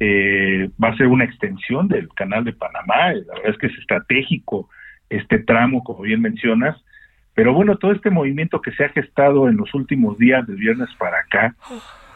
[0.01, 3.79] Eh, va a ser una extensión del canal de Panamá, la verdad es que es
[3.79, 4.69] estratégico
[5.09, 6.77] este tramo, como bien mencionas,
[7.35, 10.89] pero bueno, todo este movimiento que se ha gestado en los últimos días, del viernes
[10.99, 11.55] para acá,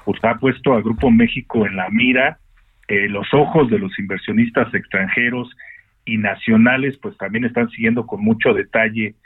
[0.09, 2.38] pues ha puesto a Grupo México en la mira,
[2.88, 5.55] eh, los ojos de los inversionistas extranjeros
[6.07, 9.16] y nacionales pues también están siguiendo con mucho detalle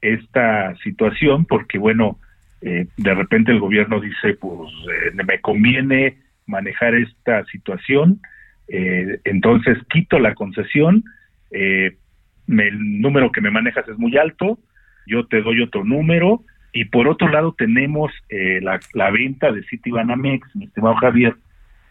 [0.00, 2.20] esta situación porque bueno,
[2.60, 8.20] eh, de repente el gobierno dice pues eh, me conviene manejar esta situación,
[8.68, 11.02] entonces quito la concesión,
[11.50, 11.98] el
[12.46, 14.60] número que me manejas es muy alto,
[15.04, 16.44] yo te doy otro número,
[16.80, 21.34] y por otro lado tenemos eh, la, la, venta de Citibanamex, mi estimado Javier,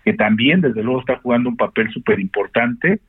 [0.05, 3.01] que también desde luego está jugando un papel súper importante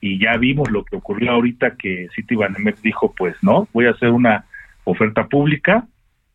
[0.00, 4.10] y ya vimos lo que ocurrió ahorita que Citibanamex dijo, pues no, voy a hacer
[4.10, 4.44] una
[4.84, 5.88] oferta pública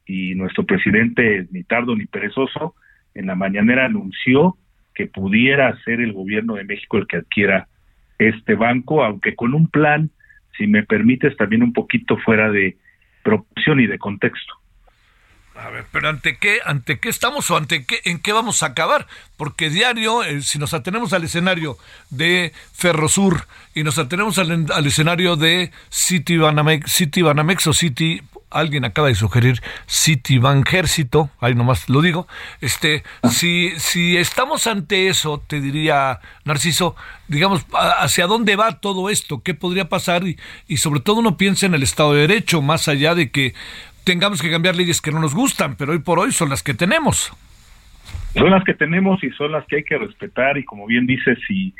[0.05, 2.75] y nuestro presidente, ni tardo ni perezoso,
[3.15, 4.57] en la mañanera anunció
[4.93, 7.69] que pudiera ser el gobierno de México el que adquiera
[8.17, 10.09] este banco, aunque con un plan,
[10.57, 12.75] si me permites, también un poquito fuera de
[13.23, 14.55] proporción y de contexto.
[15.55, 18.67] A ver, pero ante qué, ante qué estamos o ante qué, en qué vamos a
[18.67, 19.05] acabar,
[19.37, 21.77] porque diario, eh, si nos atenemos al escenario
[22.09, 28.83] de Ferrosur y nos atenemos al, escenario de City Banamex, City Banamex o City, alguien
[28.83, 32.27] acaba de sugerir City Banjército, ahí nomás lo digo,
[32.59, 36.95] este, si, si estamos ante eso, te diría Narciso,
[37.27, 37.63] digamos,
[37.99, 41.75] hacia dónde va todo esto, qué podría pasar y, y sobre todo uno piensa en
[41.75, 43.53] el Estado de Derecho, más allá de que
[44.03, 46.73] tengamos que cambiar leyes que no nos gustan, pero hoy por hoy son las que
[46.73, 47.31] tenemos.
[48.35, 51.37] Son las que tenemos y son las que hay que respetar y como bien dices,
[51.47, 51.73] si,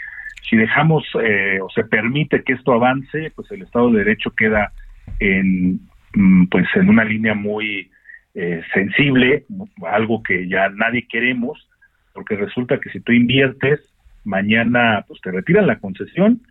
[0.49, 4.71] si dejamos eh, o se permite que esto avance, pues el Estado de Derecho queda
[5.19, 5.79] en,
[6.13, 7.89] mm, pues en una línea muy
[8.35, 9.45] eh, sensible,
[9.87, 11.67] algo que ya nadie queremos,
[12.13, 13.79] porque resulta que si tú inviertes,
[14.23, 16.41] mañana pues te retiran la concesión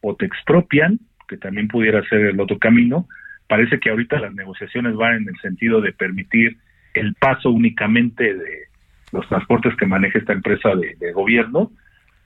[0.00, 3.06] o te expropian, que también pudiera ser el otro camino,
[3.50, 6.56] parece que ahorita las negociaciones van en el sentido de permitir
[6.94, 8.68] el paso únicamente de
[9.10, 11.72] los transportes que maneja esta empresa de, gobierno,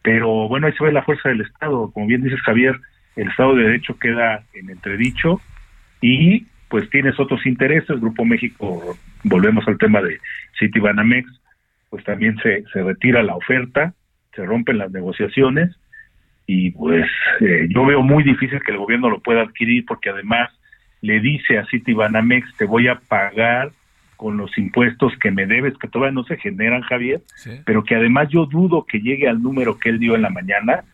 [0.02, 2.78] pero bueno, ahí se ve la fuerza del Estado, como bien dices Javier,
[3.16, 5.40] el Estado de Derecho queda en entredicho
[6.02, 10.18] y pues tienes otros intereses, Grupo México, volvemos al tema de
[10.58, 11.26] City Banamex,
[11.88, 13.94] pues también se, se retira la oferta,
[14.36, 15.74] se rompen las negociaciones
[16.46, 17.06] y pues
[17.40, 20.50] eh, yo veo muy difícil que el gobierno lo pueda adquirir porque además
[21.04, 23.72] le dice a City Banamex te voy a pagar
[24.16, 27.20] con los impuestos que me debes, que todavía no se generan, Javier,
[27.66, 30.84] pero que además yo dudo que llegue al número que él dio en la mañana,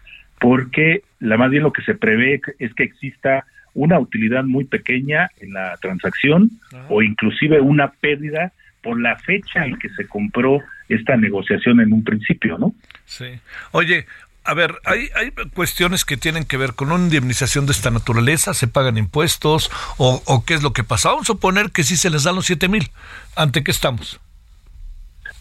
[0.41, 5.29] porque la más bien lo que se prevé es que exista una utilidad muy pequeña
[5.39, 6.51] en la transacción
[6.89, 8.53] o inclusive una pérdida
[8.83, 12.75] por la fecha en que se compró esta negociación en un principio, ¿no?
[13.05, 13.39] Sí.
[13.71, 14.07] Oye,
[14.45, 18.55] a ver, hay, hay cuestiones que tienen que ver con una indemnización de esta naturaleza,
[18.55, 21.11] se pagan impuestos o, qué es lo que pasa.
[21.11, 22.89] Vamos a suponer que sí se les dan los siete mil.
[23.37, 24.21] ¿Ante qué estamos?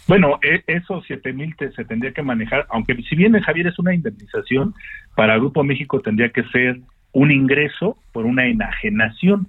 [0.08, 3.94] Bueno, e, esos siete mil se tendría que manejar, aunque si bien Javier es una
[3.94, 4.74] indemnización,
[5.16, 6.80] para Grupo México tendría que ser
[7.12, 9.48] un ingreso por una enajenación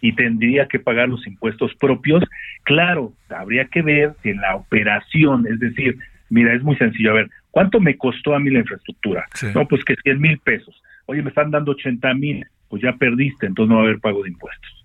[0.00, 2.22] y tendría que pagar los impuestos propios.
[2.64, 5.98] Claro, habría que ver si en la operación, es decir,
[6.30, 9.24] mira, es muy sencillo, a ver, ¿Cuánto me costó a mí la infraestructura?
[9.54, 10.74] No, pues que 100 mil pesos.
[11.06, 14.22] Oye, me están dando 80 mil, pues ya perdiste, entonces no va a haber pago
[14.22, 14.84] de impuestos.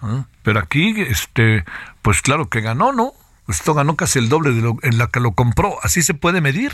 [0.00, 1.62] Ah, pero aquí, este,
[2.00, 3.12] pues claro que ganó, ¿no?
[3.48, 5.74] Esto ganó casi el doble de lo, en la que lo compró.
[5.82, 6.70] ¿Así se puede medir?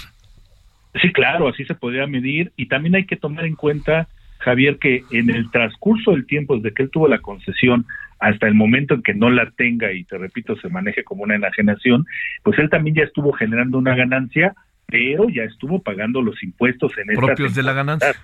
[1.03, 2.53] Sí, claro, así se podría medir.
[2.55, 4.07] Y también hay que tomar en cuenta,
[4.39, 7.85] Javier, que en el transcurso del tiempo, desde que él tuvo la concesión
[8.21, 11.37] hasta el momento en que no la tenga y te repito, se maneje como una
[11.37, 12.07] enajenación,
[12.43, 14.55] pues él también ya estuvo generando una ganancia
[14.91, 18.15] pero ya estuvo pagando los impuestos en propios de la ganancia.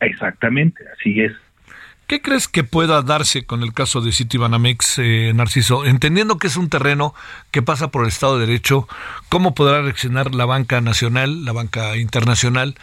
[0.00, 1.32] Exactamente, así es.
[2.06, 5.86] ¿Qué crees que pueda darse con el caso de Citibanamex, eh, Narciso?
[5.86, 7.14] Entendiendo que es un terreno
[7.52, 8.88] que pasa por el Estado de Derecho,
[9.28, 12.74] ¿cómo podrá reaccionar la banca nacional, la banca internacional?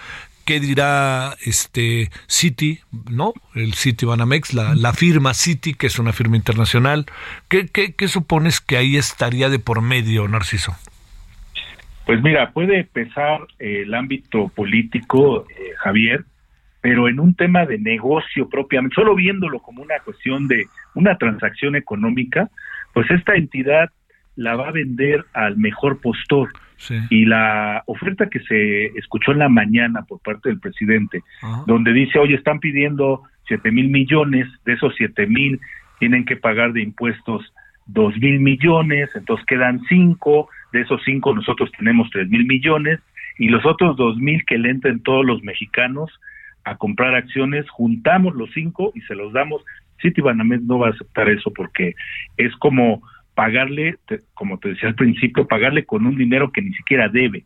[0.48, 2.80] ¿Qué dirá este Citi,
[3.12, 3.34] no?
[3.54, 7.06] El Citibanamex, la, la firma Citi, que es una firma internacional.
[7.50, 10.74] ¿Qué, qué, ¿Qué supones que ahí estaría de por medio, Narciso?
[12.06, 16.24] Pues mira, puede pesar el ámbito político, eh, Javier,
[16.80, 21.76] pero en un tema de negocio propiamente, solo viéndolo como una cuestión de una transacción
[21.76, 22.50] económica,
[22.93, 23.89] pues esta entidad
[24.38, 26.54] la va a vender al mejor postor.
[27.09, 31.23] Y la oferta que se escuchó en la mañana por parte del presidente,
[31.65, 35.59] donde dice, oye, están pidiendo siete mil millones, de esos siete mil
[35.99, 37.53] tienen que pagar de impuestos
[37.88, 42.99] dos mil millones, entonces quedan cinco, de esos cinco nosotros tenemos tres mil millones
[43.39, 46.11] y los otros dos mil que le entren todos los mexicanos
[46.63, 49.63] a comprar acciones, juntamos los cinco y se los damos.
[50.01, 51.95] Citibanamex no va a aceptar eso porque
[52.36, 53.01] es como
[53.38, 53.99] pagarle,
[54.33, 57.45] como te decía al principio, pagarle con un dinero que ni siquiera debe.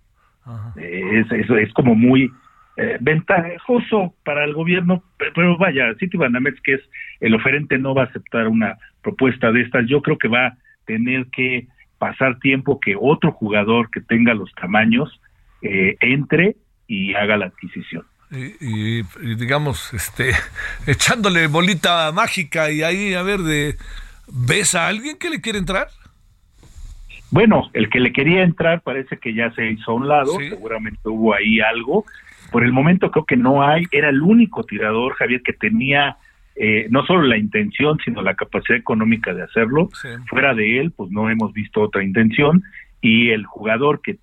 [0.78, 2.32] Eh, es, es, como muy
[2.78, 6.82] eh, ventajoso para el gobierno, pero, vaya, Citibanamex, que es
[7.20, 9.86] el oferente, no va a aceptar una propuesta de estas.
[9.90, 11.68] Yo creo que va a tener que
[11.98, 15.20] pasar tiempo que otro jugador que tenga los tamaños
[15.62, 16.56] eh, entre
[16.88, 18.06] y haga la adquisición.
[18.32, 19.04] Y,
[19.36, 20.32] digamos, este,
[20.88, 23.76] echándole bolita mágica y ahí a ver de,
[24.32, 25.88] ¿ves a alguien que le quiere entrar?
[27.32, 31.00] Bueno, el que le quería entrar parece que ya se hizo a un lado, seguramente
[31.06, 32.06] hubo ahí algo.
[32.52, 36.18] Por el momento creo que no hay, era el único tirador, Javier, que tenía
[36.56, 39.90] eh, no solo la intención, sino la capacidad económica de hacerlo.
[40.28, 42.64] Fuera de él, pues no hemos visto otra intención
[43.00, 44.18] y el jugador que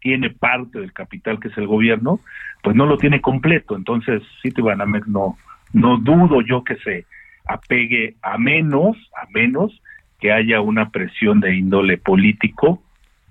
[0.00, 2.20] tiene parte del capital que es el gobierno,
[2.62, 3.76] pues no lo tiene completo.
[3.76, 5.38] Entonces, Citibanamex no,
[5.72, 7.06] no dudo yo que se
[7.48, 9.82] apegue a menos, a menos
[10.20, 12.82] que haya una presión de índole político.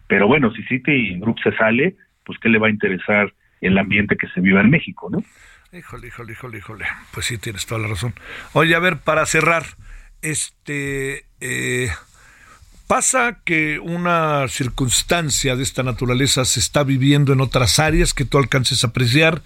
[0.08, 1.96] Pero bueno, si City Group se sale,
[2.26, 5.24] pues qué le va a interesar el ambiente que se viva en México, ¿no?
[5.78, 6.86] Híjole, híjole, híjole, híjole.
[7.14, 8.14] Pues sí, tienes toda la razón.
[8.54, 9.64] Oye, a ver, para cerrar,
[10.22, 11.90] este, eh,
[12.88, 18.38] pasa que una circunstancia de esta naturaleza se está viviendo en otras áreas que tú
[18.38, 19.42] alcances a apreciar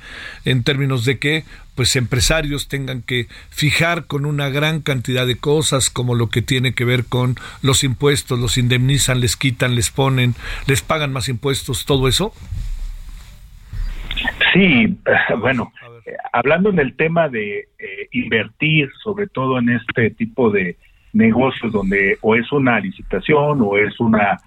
[0.46, 1.44] en términos de que
[1.76, 6.74] pues empresarios tengan que fijar con una gran cantidad de cosas como lo que tiene
[6.74, 10.36] que ver con los impuestos, los indemnizan, les quitan, les ponen,
[10.68, 12.34] les pagan más impuestos, todo eso.
[14.54, 14.98] Sí,
[15.40, 15.74] bueno,
[16.34, 20.78] hablando en el tema de eh, invertir, sobre todo en este tipo de
[21.14, 24.40] negocios donde o es una licitación o es una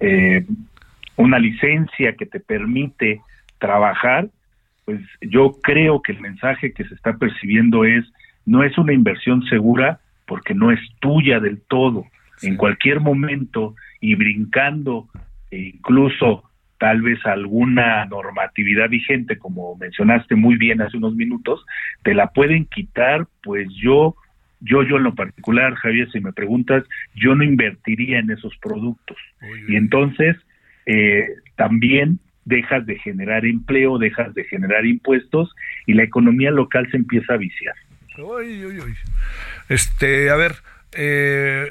[0.00, 0.44] eh,
[1.16, 3.20] una licencia que te permite
[3.58, 4.28] trabajar,
[4.84, 8.04] pues yo creo que el mensaje que se está percibiendo es
[8.44, 12.06] no es una inversión segura porque no es tuya del todo.
[12.42, 15.08] En cualquier momento y brincando
[15.50, 16.42] e incluso
[16.78, 21.64] tal vez alguna normatividad vigente, como mencionaste muy bien hace unos minutos,
[22.02, 24.16] te la pueden quitar, pues yo,
[24.62, 26.84] yo, yo en lo particular, Javier, si me preguntas,
[27.14, 29.16] yo no invertiría en esos productos.
[29.68, 30.36] Y entonces,
[30.86, 35.54] eh, también dejas de generar empleo, dejas de generar impuestos
[35.86, 37.74] y la economía local se empieza a viciar.
[39.68, 40.56] Este, a ver,
[40.92, 41.66] eh,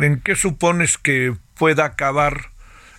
[0.00, 2.36] ¿en, qué supones que pueda acabar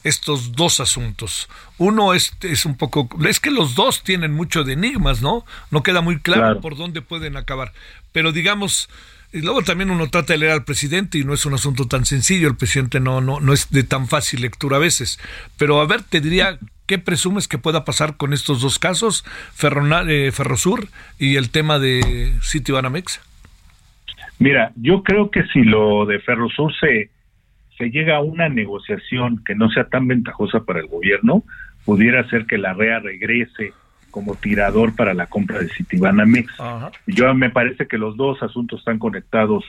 [0.03, 1.49] estos dos asuntos?
[1.77, 5.45] Uno es, es un poco, es que los dos tienen mucho de enigmas, ¿no?
[5.71, 7.73] No queda muy claro, por dónde pueden acabar.
[8.11, 8.89] Pero digamos,
[9.31, 12.05] y luego también uno trata de leer al presidente y no es un asunto tan
[12.05, 15.19] sencillo, el presidente no, no, no es de tan fácil lectura a veces.
[15.57, 19.23] Pero a ver, te diría, ¿qué presumes que pueda pasar con estos dos casos,
[20.07, 20.87] eh, Ferrosur
[21.19, 23.21] y el tema de City Banamex?
[24.39, 27.11] Mira, yo creo que si lo de Ferrosur se,
[27.79, 31.43] se llega a una negociación que no sea tan ventajosa para el gobierno,
[31.85, 33.73] pudiera ser que la REA regrese
[34.11, 36.51] como tirador para la compra de Citibanamex.
[37.07, 39.63] Yo me parece que los dos asuntos están conectados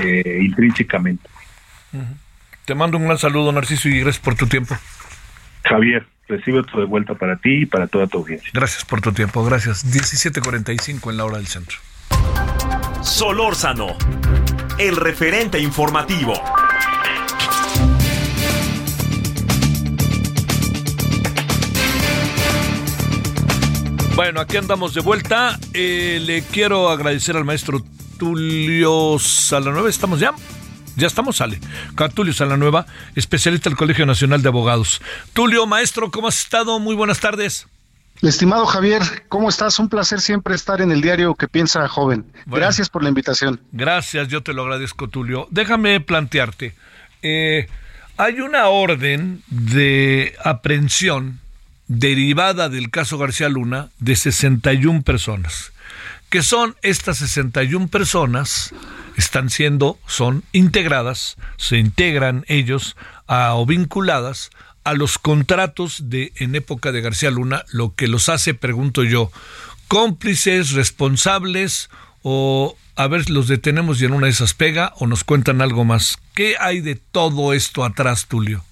[0.00, 1.28] eh, intrínsecamente.
[2.66, 4.76] Te mando un gran saludo, Narciso, y gracias por tu tiempo.
[5.64, 8.48] Javier, recibe todo de vuelta para ti y para toda tu audiencia.
[8.54, 9.84] Gracias por tu tiempo, gracias.
[9.84, 11.78] 17:45 en la hora del centro.
[13.02, 13.96] Solórzano,
[14.78, 16.34] el referente informativo.
[24.22, 25.58] Bueno, aquí andamos de vuelta.
[25.72, 27.82] Eh, le quiero agradecer al maestro
[28.18, 29.88] Tulio Salanueva.
[29.88, 30.34] ¿Estamos ya?
[30.94, 31.58] Ya estamos, sale.
[32.14, 35.00] Tulio Salanueva, especialista del Colegio Nacional de Abogados.
[35.32, 36.78] Tulio, maestro, ¿cómo has estado?
[36.78, 37.66] Muy buenas tardes.
[38.20, 39.00] Estimado Javier,
[39.30, 39.78] ¿cómo estás?
[39.78, 42.30] Un placer siempre estar en el diario que piensa joven.
[42.44, 43.58] Gracias por la invitación.
[43.72, 45.48] Gracias, yo te lo agradezco, Tulio.
[45.50, 46.74] Déjame plantearte.
[47.22, 47.68] Eh,
[48.18, 51.39] hay una orden de aprehensión
[51.90, 55.72] derivada del caso García Luna de 61 personas.
[56.28, 58.72] que son estas 61 personas?
[59.16, 64.50] Están siendo, son integradas, se integran ellos a, o vinculadas
[64.84, 69.32] a los contratos de en época de García Luna, lo que los hace, pregunto yo,
[69.88, 71.90] cómplices, responsables
[72.22, 75.84] o a ver, los detenemos y en una de esas pega o nos cuentan algo
[75.84, 76.18] más.
[76.34, 78.62] ¿Qué hay de todo esto atrás, Tulio?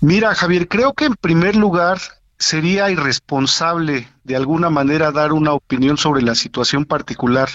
[0.00, 2.00] Mira, Javier, creo que en primer lugar
[2.38, 7.50] sería irresponsable de alguna manera dar una opinión sobre la situación particular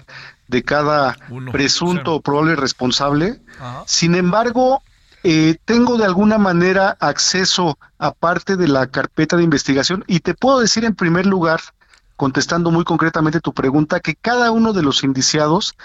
[0.47, 1.17] de cada
[1.51, 3.41] presunto o probable responsable.
[3.87, 4.83] Sin embargo,
[5.23, 10.35] eh, tengo de alguna manera acceso a parte de la carpeta de investigación y te
[10.35, 11.61] puedo decir en primer lugar,
[12.15, 15.75] contestando muy concretamente tu pregunta, que cada uno de los indiciados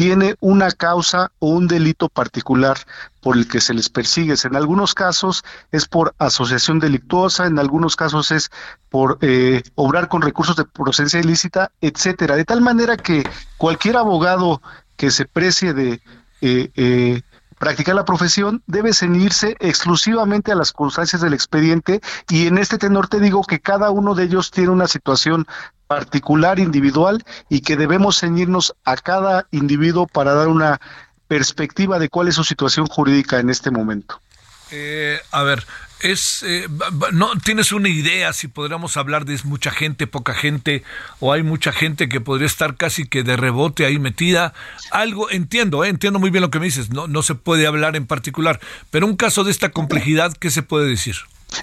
[0.00, 2.78] tiene una causa o un delito particular
[3.20, 4.34] por el que se les persigue.
[4.44, 8.50] En algunos casos es por asociación delictuosa, en algunos casos es
[8.88, 12.36] por eh, obrar con recursos de procedencia ilícita, etcétera.
[12.36, 13.28] De tal manera que
[13.58, 14.62] cualquier abogado
[14.96, 16.00] que se precie de
[16.40, 17.20] eh, eh,
[17.60, 22.00] practicar la profesión debe ceñirse exclusivamente a las circunstancias del expediente
[22.30, 25.46] y en este tenor te digo que cada uno de ellos tiene una situación
[25.86, 30.80] particular, individual y que debemos ceñirnos a cada individuo para dar una
[31.28, 34.22] perspectiva de cuál es su situación jurídica en este momento.
[34.70, 35.66] Eh, a ver,
[36.00, 36.66] es eh,
[37.12, 40.82] no tienes una idea si podríamos hablar de mucha gente, poca gente
[41.18, 44.52] o hay mucha gente que podría estar casi que de rebote ahí metida.
[44.90, 46.90] Algo entiendo, eh, entiendo muy bien lo que me dices.
[46.90, 50.62] No no se puede hablar en particular, pero un caso de esta complejidad, ¿qué se
[50.62, 51.16] puede decir?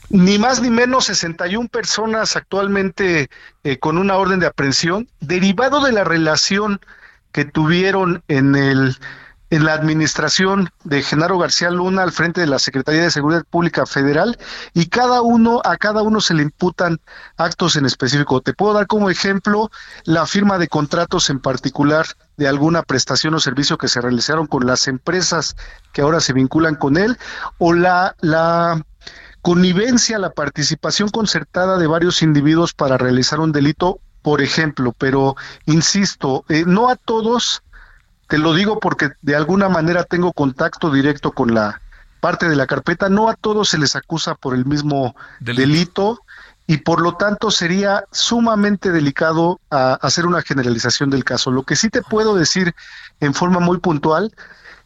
[0.10, 3.30] Ni más ni menos 61 personas actualmente
[3.64, 6.80] eh, con una orden de aprehensión derivado de la relación
[7.32, 8.98] que tuvieron en el
[9.50, 13.86] en la administración de Genaro García Luna al frente de la Secretaría de Seguridad Pública
[13.86, 14.38] Federal
[14.74, 17.00] y cada uno a cada uno se le imputan
[17.38, 18.42] actos en específico.
[18.42, 19.72] Te puedo dar como ejemplo
[20.04, 24.66] la firma de contratos en particular de alguna prestación o servicio que se realizaron con
[24.66, 25.56] las empresas
[25.94, 27.18] que ahora se vinculan con él
[27.58, 28.84] o la la
[29.42, 36.44] connivencia, la participación concertada de varios individuos para realizar un delito, por ejemplo, pero insisto,
[36.50, 37.64] eh, no a todos
[38.28, 41.82] te lo digo porque de alguna manera tengo contacto directo con la
[42.20, 43.10] parte de la carpeta.
[43.10, 46.20] No a todos se les acusa por el mismo delito,
[46.70, 51.50] y por lo tanto sería sumamente delicado hacer una generalización del caso.
[51.50, 52.76] Lo que sí te puedo decir
[53.22, 54.34] en forma muy puntual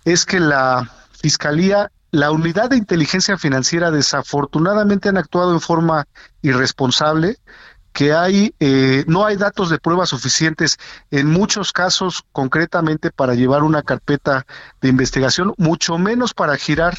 [0.06, 6.06] es que la Fiscalía, la Unidad de Inteligencia Financiera desafortunadamente han actuado en forma
[6.44, 7.40] irresponsable
[7.94, 10.78] que hay eh, no hay datos de pruebas suficientes
[11.10, 14.46] en muchos casos concretamente para llevar una carpeta
[14.82, 16.98] de investigación, mucho menos para girar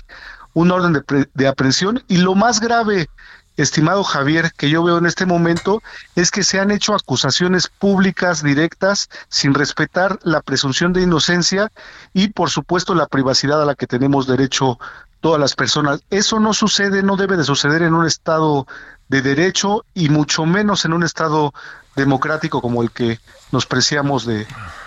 [0.55, 3.09] un orden de, de aprehensión y lo más grave
[3.57, 5.83] estimado Javier, que yo veo en este momento
[6.15, 11.71] es que se han hecho acusaciones públicas directas sin respetar la presunción de inocencia
[12.15, 14.79] y por supuesto la privacidad a la que tenemos derecho
[15.21, 16.03] todas las personas.
[16.11, 18.67] Eso no sucede, no debe de suceder en un Estado
[19.13, 21.53] de derecho y mucho menos en un Estado
[21.97, 23.21] democrático como el que
[23.53, 24.47] nos preciamos de,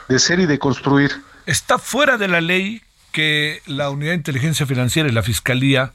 [0.09, 1.11] de ser y de construir.
[1.45, 5.93] Está fuera de la ley que la Unidad de Inteligencia Financiera y la Fiscalía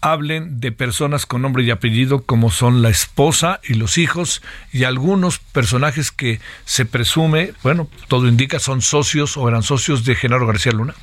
[0.00, 4.42] hablen de personas con nombre y apellido como son la esposa y los hijos
[4.72, 10.16] y algunos personajes que se presume, bueno, todo indica son socios o eran socios de
[10.16, 10.94] Genaro García Luna?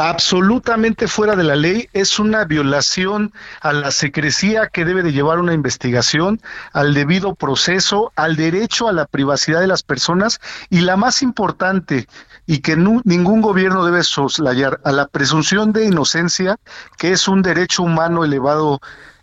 [0.00, 5.38] Absolutamente fuera de la ley, es una violación a la secrecía que debe de llevar
[5.38, 6.40] una investigación,
[6.72, 10.40] al debido proceso, al derecho a la privacidad de las personas
[10.70, 12.08] y la más importante,
[12.46, 16.56] y que ningún gobierno debe soslayar a la presunción de inocencia,
[16.96, 18.80] que es un derecho humano elevado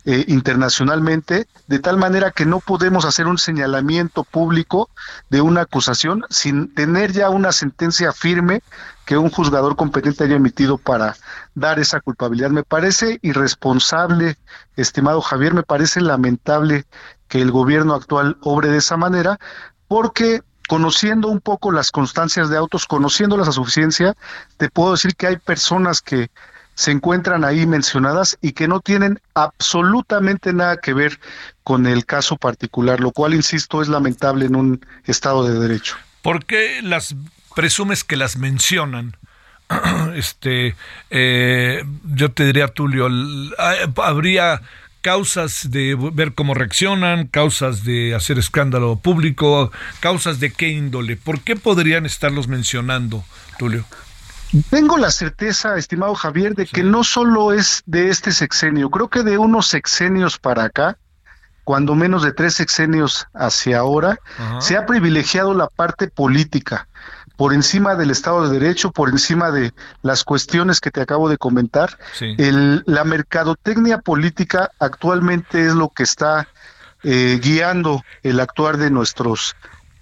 [0.09, 4.89] eh, internacionalmente, de tal manera que no podemos hacer un señalamiento público
[5.29, 8.61] de una acusación sin tener ya una sentencia firme
[9.05, 11.17] que un juzgador competente haya emitido para
[11.55, 12.51] dar esa culpabilidad.
[12.51, 14.37] Me parece irresponsable,
[14.77, 16.85] estimado Javier, me parece lamentable
[17.27, 19.37] que el gobierno actual obre de esa manera,
[19.89, 24.15] porque conociendo un poco las constancias de autos, conociéndolas a suficiencia,
[24.55, 26.29] te puedo decir que hay personas que
[26.77, 31.19] se encuentran ahí mencionadas y que no tienen absolutamente nada que ver
[31.63, 35.95] con el caso particular, lo cual, insisto, es lamentable en un Estado de Derecho.
[36.21, 37.15] ¿Por qué las
[37.55, 39.17] presumes que las mencionan?
[40.15, 40.75] este,
[41.09, 43.07] eh, yo te diría, Tulio,
[43.95, 44.61] habría
[45.01, 51.17] causas de ver cómo reaccionan, causas de hacer escándalo público, causas de qué índole.
[51.17, 53.25] ¿Por qué podrían estarlos mencionando,
[53.57, 53.83] Tulio?
[54.69, 59.23] Tengo la certeza, estimado Javier, de que no solo es de este sexenio, creo que
[59.23, 60.97] de unos sexenios para acá,
[61.63, 64.19] cuando menos de tres sexenios hacia ahora,
[64.59, 66.87] se ha privilegiado la parte política
[67.35, 71.37] por encima del Estado de Derecho, por encima de las cuestiones que te acabo de
[71.37, 71.97] comentar.
[72.19, 76.47] El, la mercadotecnia política actualmente es lo que está
[77.03, 79.55] eh, guiando el actuar de nuestros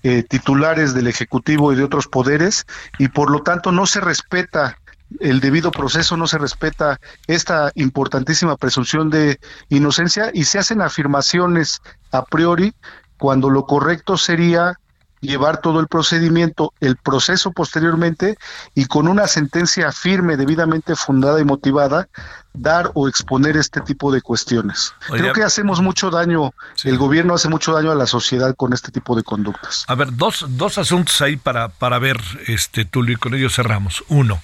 [0.08, 2.68] eh, titulares del Ejecutivo y de otros poderes
[3.00, 4.78] y por lo tanto no se respeta
[5.20, 9.40] el debido proceso, no se respeta esta importantísima presunción de
[9.70, 11.82] inocencia y se hacen afirmaciones
[12.12, 12.76] a priori
[13.18, 14.80] cuando lo correcto sería
[15.26, 18.38] llevar todo el procedimiento, el proceso posteriormente
[18.74, 22.08] y con una sentencia firme, debidamente fundada y motivada,
[22.54, 24.94] dar o exponer este tipo de cuestiones.
[25.08, 26.54] Creo que hacemos mucho daño,
[26.84, 29.86] el gobierno hace mucho daño a la sociedad con este tipo de conductas.
[29.88, 34.04] A ver, dos, dos asuntos ahí para, para ver, este Tulio, y con ellos cerramos.
[34.08, 34.42] Uno,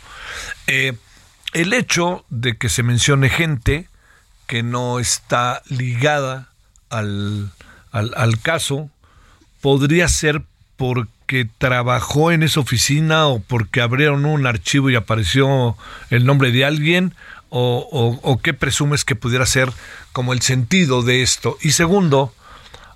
[0.68, 0.98] eh,
[1.54, 3.88] el hecho de que se mencione gente
[4.48, 6.50] que no está ligada
[6.90, 7.52] al,
[7.92, 8.90] al, al caso,
[9.62, 10.44] podría ser
[10.82, 15.78] porque trabajó en esa oficina o porque abrieron un archivo y apareció
[16.10, 17.14] el nombre de alguien
[17.50, 19.72] o, qué presumes que pudiera ser
[20.12, 21.56] como el sentido de esto.
[21.62, 22.34] Y segundo,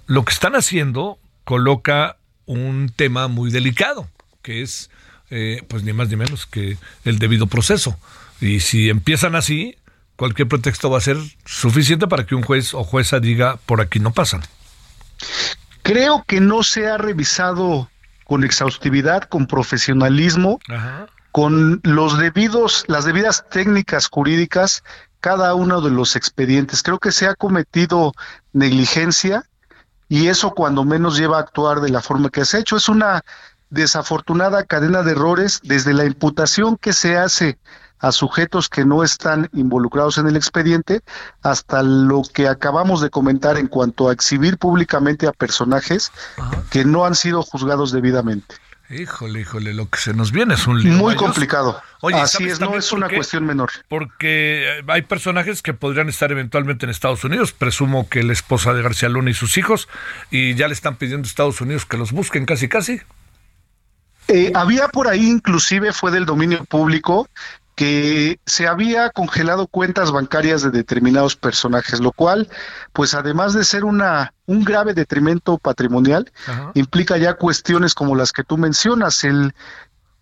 [0.08, 2.18] lo que están haciendo coloca
[2.48, 4.08] un tema muy delicado,
[4.42, 4.90] que es
[5.30, 8.00] eh, pues ni más ni menos que el debido proceso.
[8.42, 9.76] Y si empiezan así,
[10.16, 14.00] cualquier pretexto va a ser suficiente para que un juez o jueza diga por aquí
[14.00, 14.42] no pasan.
[15.86, 17.92] Creo que no se ha revisado
[18.26, 20.58] con exhaustividad, con profesionalismo,
[21.32, 24.84] con los debidos, las debidas técnicas jurídicas
[25.20, 26.82] cada uno de los expedientes.
[26.82, 28.14] Creo que se ha cometido
[28.52, 29.44] negligencia
[30.10, 32.78] y eso cuando menos lleva a actuar de la forma que se ha hecho.
[32.78, 33.22] Es una
[33.70, 37.60] desafortunada cadena de errores desde la imputación que se hace
[38.06, 41.02] a sujetos que no están involucrados en el expediente,
[41.42, 46.12] hasta lo que acabamos de comentar en cuanto a exhibir públicamente a personajes
[46.70, 48.58] que no han sido juzgados debidamente.
[48.92, 50.94] Híjole, híjole, lo que se nos viene es un lío.
[50.94, 51.82] Muy complicado.
[52.14, 53.72] Así es, no es una cuestión menor.
[53.90, 57.54] Porque hay personajes que podrían estar eventualmente en Estados Unidos.
[57.54, 59.90] Presumo que la esposa de García Luna y sus hijos,
[60.30, 63.02] y ya le están pidiendo a Estados Unidos que los busquen casi, casi.
[64.28, 67.28] Eh, había por ahí, inclusive fue del dominio público,
[67.76, 72.50] que se había congelado cuentas bancarias de determinados personajes, lo cual,
[72.94, 76.32] pues además de ser una un grave detrimento patrimonial,
[76.74, 79.54] implica ya cuestiones como las que tú mencionas, el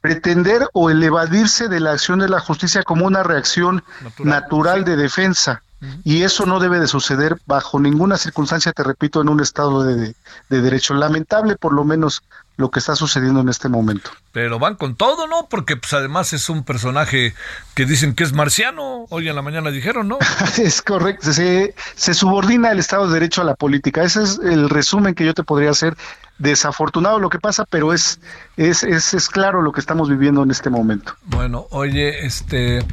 [0.01, 3.83] pretender o el evadirse de la acción de la justicia como una reacción
[4.19, 5.61] natural, de defensa.
[6.05, 10.15] Y eso no debe de suceder bajo ninguna circunstancia, te repito, en un Estado de,
[10.49, 10.93] de derecho.
[10.93, 12.23] Lamentable, por lo menos,
[12.55, 14.11] lo que está sucediendo en este momento.
[14.31, 15.47] Pero van con todo, ¿no?
[15.49, 17.33] Porque pues además es un personaje
[17.73, 19.05] que dicen que es marciano.
[19.09, 20.19] Hoy en la mañana dijeron, ¿no?
[20.57, 21.33] es correcto.
[21.33, 24.03] Se, se subordina el Estado de Derecho a la política.
[24.03, 25.97] Ese es el resumen que yo te podría hacer.
[26.37, 28.19] Desafortunado lo que pasa, pero es,
[28.57, 31.15] es, es, es claro lo que estamos viviendo en este momento.
[31.25, 32.83] Bueno, oye, este,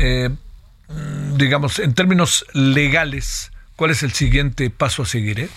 [0.00, 0.30] eh,
[1.36, 5.40] digamos, en términos legales, ¿cuál es el siguiente paso a seguir?
[5.40, 5.48] Eh?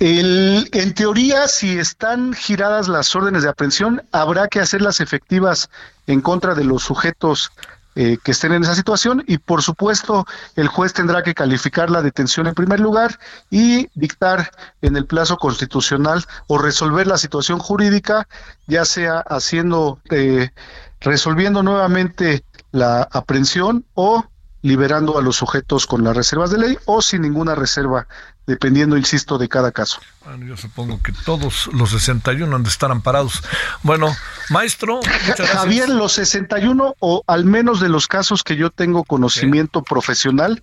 [0.00, 5.70] El, en teoría, si están giradas las órdenes de aprehensión, habrá que hacerlas efectivas
[6.06, 7.52] en contra de los sujetos
[7.96, 9.22] eh, que estén en esa situación.
[9.28, 10.26] Y, por supuesto,
[10.56, 13.20] el juez tendrá que calificar la detención en primer lugar
[13.50, 14.50] y dictar
[14.82, 18.26] en el plazo constitucional o resolver la situación jurídica,
[18.66, 20.50] ya sea haciendo, eh,
[21.00, 24.24] resolviendo nuevamente la aprehensión o
[24.62, 28.08] liberando a los sujetos con las reservas de ley o sin ninguna reserva,
[28.46, 30.00] dependiendo, insisto, de cada caso.
[30.24, 33.42] Bueno, yo supongo que todos los 61 han de estar amparados.
[33.82, 34.14] Bueno,
[34.50, 35.00] maestro,
[35.52, 40.62] Javier, los 61 o al menos de los casos que yo tengo conocimiento profesional,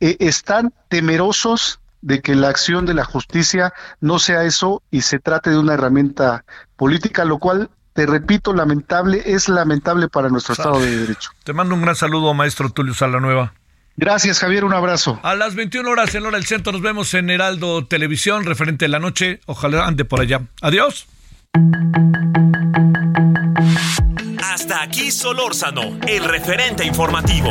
[0.00, 5.18] eh, están temerosos de que la acción de la justicia no sea eso y se
[5.18, 6.44] trate de una herramienta
[6.76, 11.30] política, lo cual te repito, lamentable, es lamentable para nuestro Estado de Derecho.
[11.44, 13.52] Te mando un gran saludo, maestro Tulio Salanueva.
[13.96, 15.20] Gracias, Javier, un abrazo.
[15.22, 18.88] A las 21 horas en Hora del Centro nos vemos en Heraldo Televisión, referente de
[18.88, 19.40] la noche.
[19.46, 20.42] Ojalá ande por allá.
[20.60, 21.06] Adiós.
[24.42, 27.50] Hasta aquí Solórzano, el referente informativo.